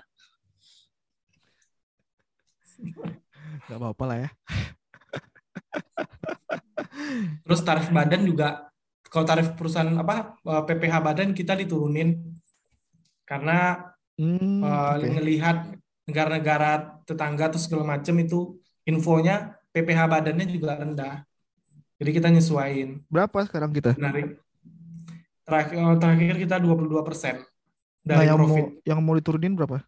[3.67, 4.29] Gak apa-apa lah ya.
[7.47, 8.69] Terus tarif badan juga
[9.07, 12.35] kalau tarif perusahaan apa PPh badan kita diturunin
[13.23, 13.87] karena
[14.19, 15.09] hmm, uh, okay.
[15.15, 15.57] ngelihat
[16.07, 18.55] negara-negara tetangga atau segala macam itu
[18.87, 21.15] infonya PPH badannya juga rendah.
[21.97, 23.01] Jadi kita nyesuaiin.
[23.09, 23.97] Berapa sekarang kita?
[23.97, 24.37] Menarik.
[25.47, 27.39] Terakhir, oh, terakhir kita 22 persen
[28.07, 28.63] Nah, dari yang profit.
[28.63, 29.83] mau yang mau diturunin berapa?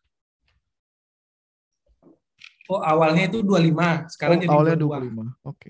[2.70, 5.40] Oh, awalnya itu 25, sekarang oh, jadi awalnya 22.
[5.42, 5.48] 25.
[5.48, 5.70] Oke.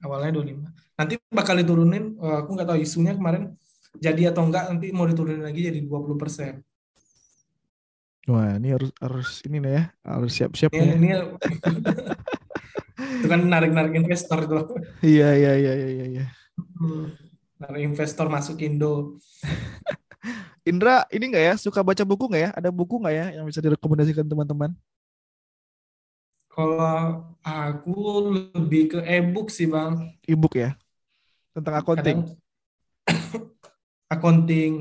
[0.00, 0.96] Awalnya 25.
[0.96, 3.52] Nanti bakal diturunin, eh, aku nggak tahu isunya kemarin
[3.98, 6.62] jadi atau enggak, nanti mau diturunin lagi jadi 20 persen.
[8.30, 10.92] Wah, ini harus harus ini nih ya, harus siap-siap Ini, nih.
[11.00, 11.08] ini
[13.16, 14.64] itu kan narik-narik investor tuh.
[15.00, 16.24] Iya, iya, iya, iya, iya, iya.
[17.58, 19.16] Narik investor masuk Indo.
[20.68, 22.50] Indra, ini nggak ya suka baca buku nggak ya?
[22.52, 24.76] Ada buku nggak ya yang bisa direkomendasikan teman-teman?
[26.52, 27.98] Kalau aku
[28.34, 30.12] lebih ke e-book sih, Bang.
[30.26, 30.76] E-book ya
[31.58, 32.18] tentang accounting.
[32.22, 32.38] Kadang
[34.14, 34.72] accounting.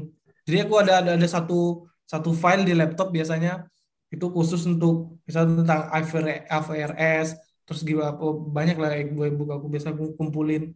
[0.45, 3.67] Jadi aku ada ada, ada satu satu file di laptop biasanya
[4.07, 7.35] itu khusus untuk misalnya tentang IFRS,
[7.67, 8.15] terus gimana
[8.55, 10.71] banyak lah e-book aku biasa aku kumpulin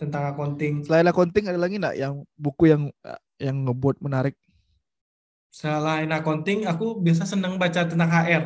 [0.00, 0.80] tentang accounting.
[0.88, 2.88] Selain accounting ada lagi nggak yang buku yang
[3.36, 4.32] yang ngebuat menarik?
[5.52, 8.44] Selain accounting, aku biasa senang baca tentang HR,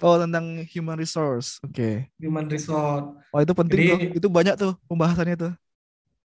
[0.00, 1.60] Oh, tentang human resource.
[1.60, 2.08] Oke.
[2.16, 3.20] human resource.
[3.34, 4.00] Oh, itu penting Jadi- tuh.
[4.16, 5.52] Itu banyak tuh pembahasannya tuh.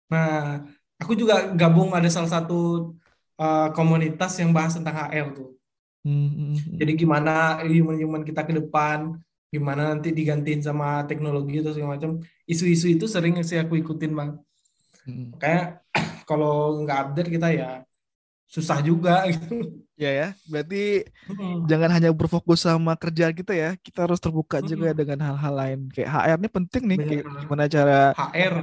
[0.10, 0.66] Nah,
[0.98, 2.94] aku juga gabung ada salah satu
[3.38, 5.54] uh, komunitas yang bahas tentang HR tuh.
[6.02, 6.78] Hmm, hmm, hmm.
[6.82, 9.14] Jadi gimana human-human kita ke depan,
[9.50, 12.22] gimana nanti digantiin sama teknologi atau segala macam.
[12.46, 14.32] Isu-isu itu sering sih aku ikutin, Bang.
[15.06, 15.34] Hmm.
[15.42, 15.82] Kayak
[16.30, 17.70] kalau nggak update kita ya
[18.50, 19.82] susah juga gitu.
[19.94, 21.68] Ya ya, berarti Hmm.
[21.70, 24.98] jangan hanya berfokus sama kerjaan kita ya, kita harus terbuka juga Mm-mm.
[24.98, 25.80] dengan hal-hal lain.
[25.94, 28.54] Kayak HR ini penting nih, kayak gimana cara HR,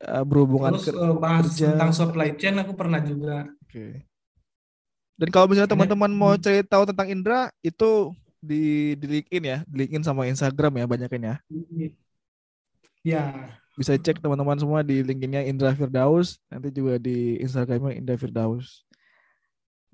[0.00, 1.74] uh, berhubungan terus uh, bahas kerja.
[1.74, 3.44] tentang supply chain aku pernah juga.
[3.66, 4.06] Oke.
[5.16, 6.40] Dan kalau misalnya teman-teman mau Hmm.
[6.40, 8.12] cari tahu tentang Indra, itu
[8.46, 11.34] di di LinkedIn ya, di LinkedIn sama Instagram ya banyakin ya.
[13.06, 13.22] Ya,
[13.76, 18.86] Bisa cek teman-teman semua di LinkedIn-nya Indra Firdaus, nanti juga di Instagramnya Indra Firdaus.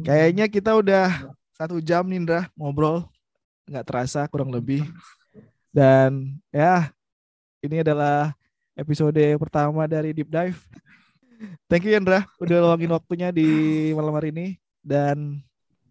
[0.01, 3.05] Kayaknya kita udah satu jam nih Indra ngobrol,
[3.69, 4.87] nggak terasa kurang lebih.
[5.73, 6.93] Dan ya,
[7.65, 8.37] ini adalah
[8.79, 10.59] episode pertama dari Deep Dive.
[11.67, 14.47] Thank you Indra, udah luangin waktunya di malam hari ini.
[14.83, 15.43] Dan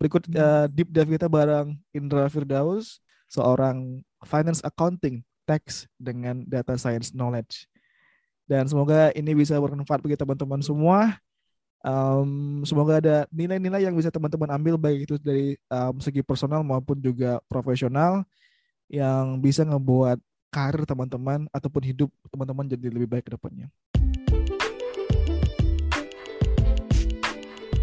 [0.02, 2.97] berikut eh, Deep Dive kita bareng Indra Firdaus,
[3.30, 7.70] seorang finance accounting tax dengan data science knowledge.
[8.49, 11.22] Dan semoga ini bisa bermanfaat bagi teman-teman semua.
[11.86, 16.97] Um, semoga ada nilai-nilai yang bisa teman-teman ambil baik itu dari um, segi personal maupun
[16.97, 18.22] juga profesional
[18.86, 20.18] yang bisa ngebuat
[20.52, 23.72] karir teman-teman ataupun hidup teman-teman jadi lebih baik ke depannya.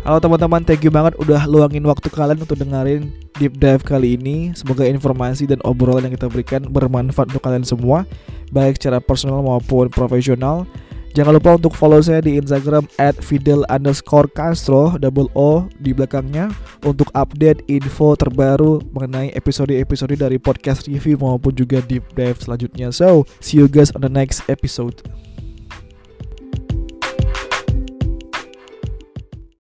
[0.06, 4.54] Halo teman-teman, thank you banget udah luangin waktu kalian untuk dengerin deep dive kali ini.
[4.54, 8.06] Semoga informasi dan obrolan yang kita berikan bermanfaat untuk kalian semua,
[8.54, 10.70] baik secara personal maupun profesional.
[11.18, 16.46] Jangan lupa untuk follow saya di Instagram at Fidel underscore Castro double O di belakangnya
[16.86, 22.94] untuk update info terbaru mengenai episode-episode dari podcast review maupun juga deep dive selanjutnya.
[22.94, 25.02] So, see you guys on the next episode.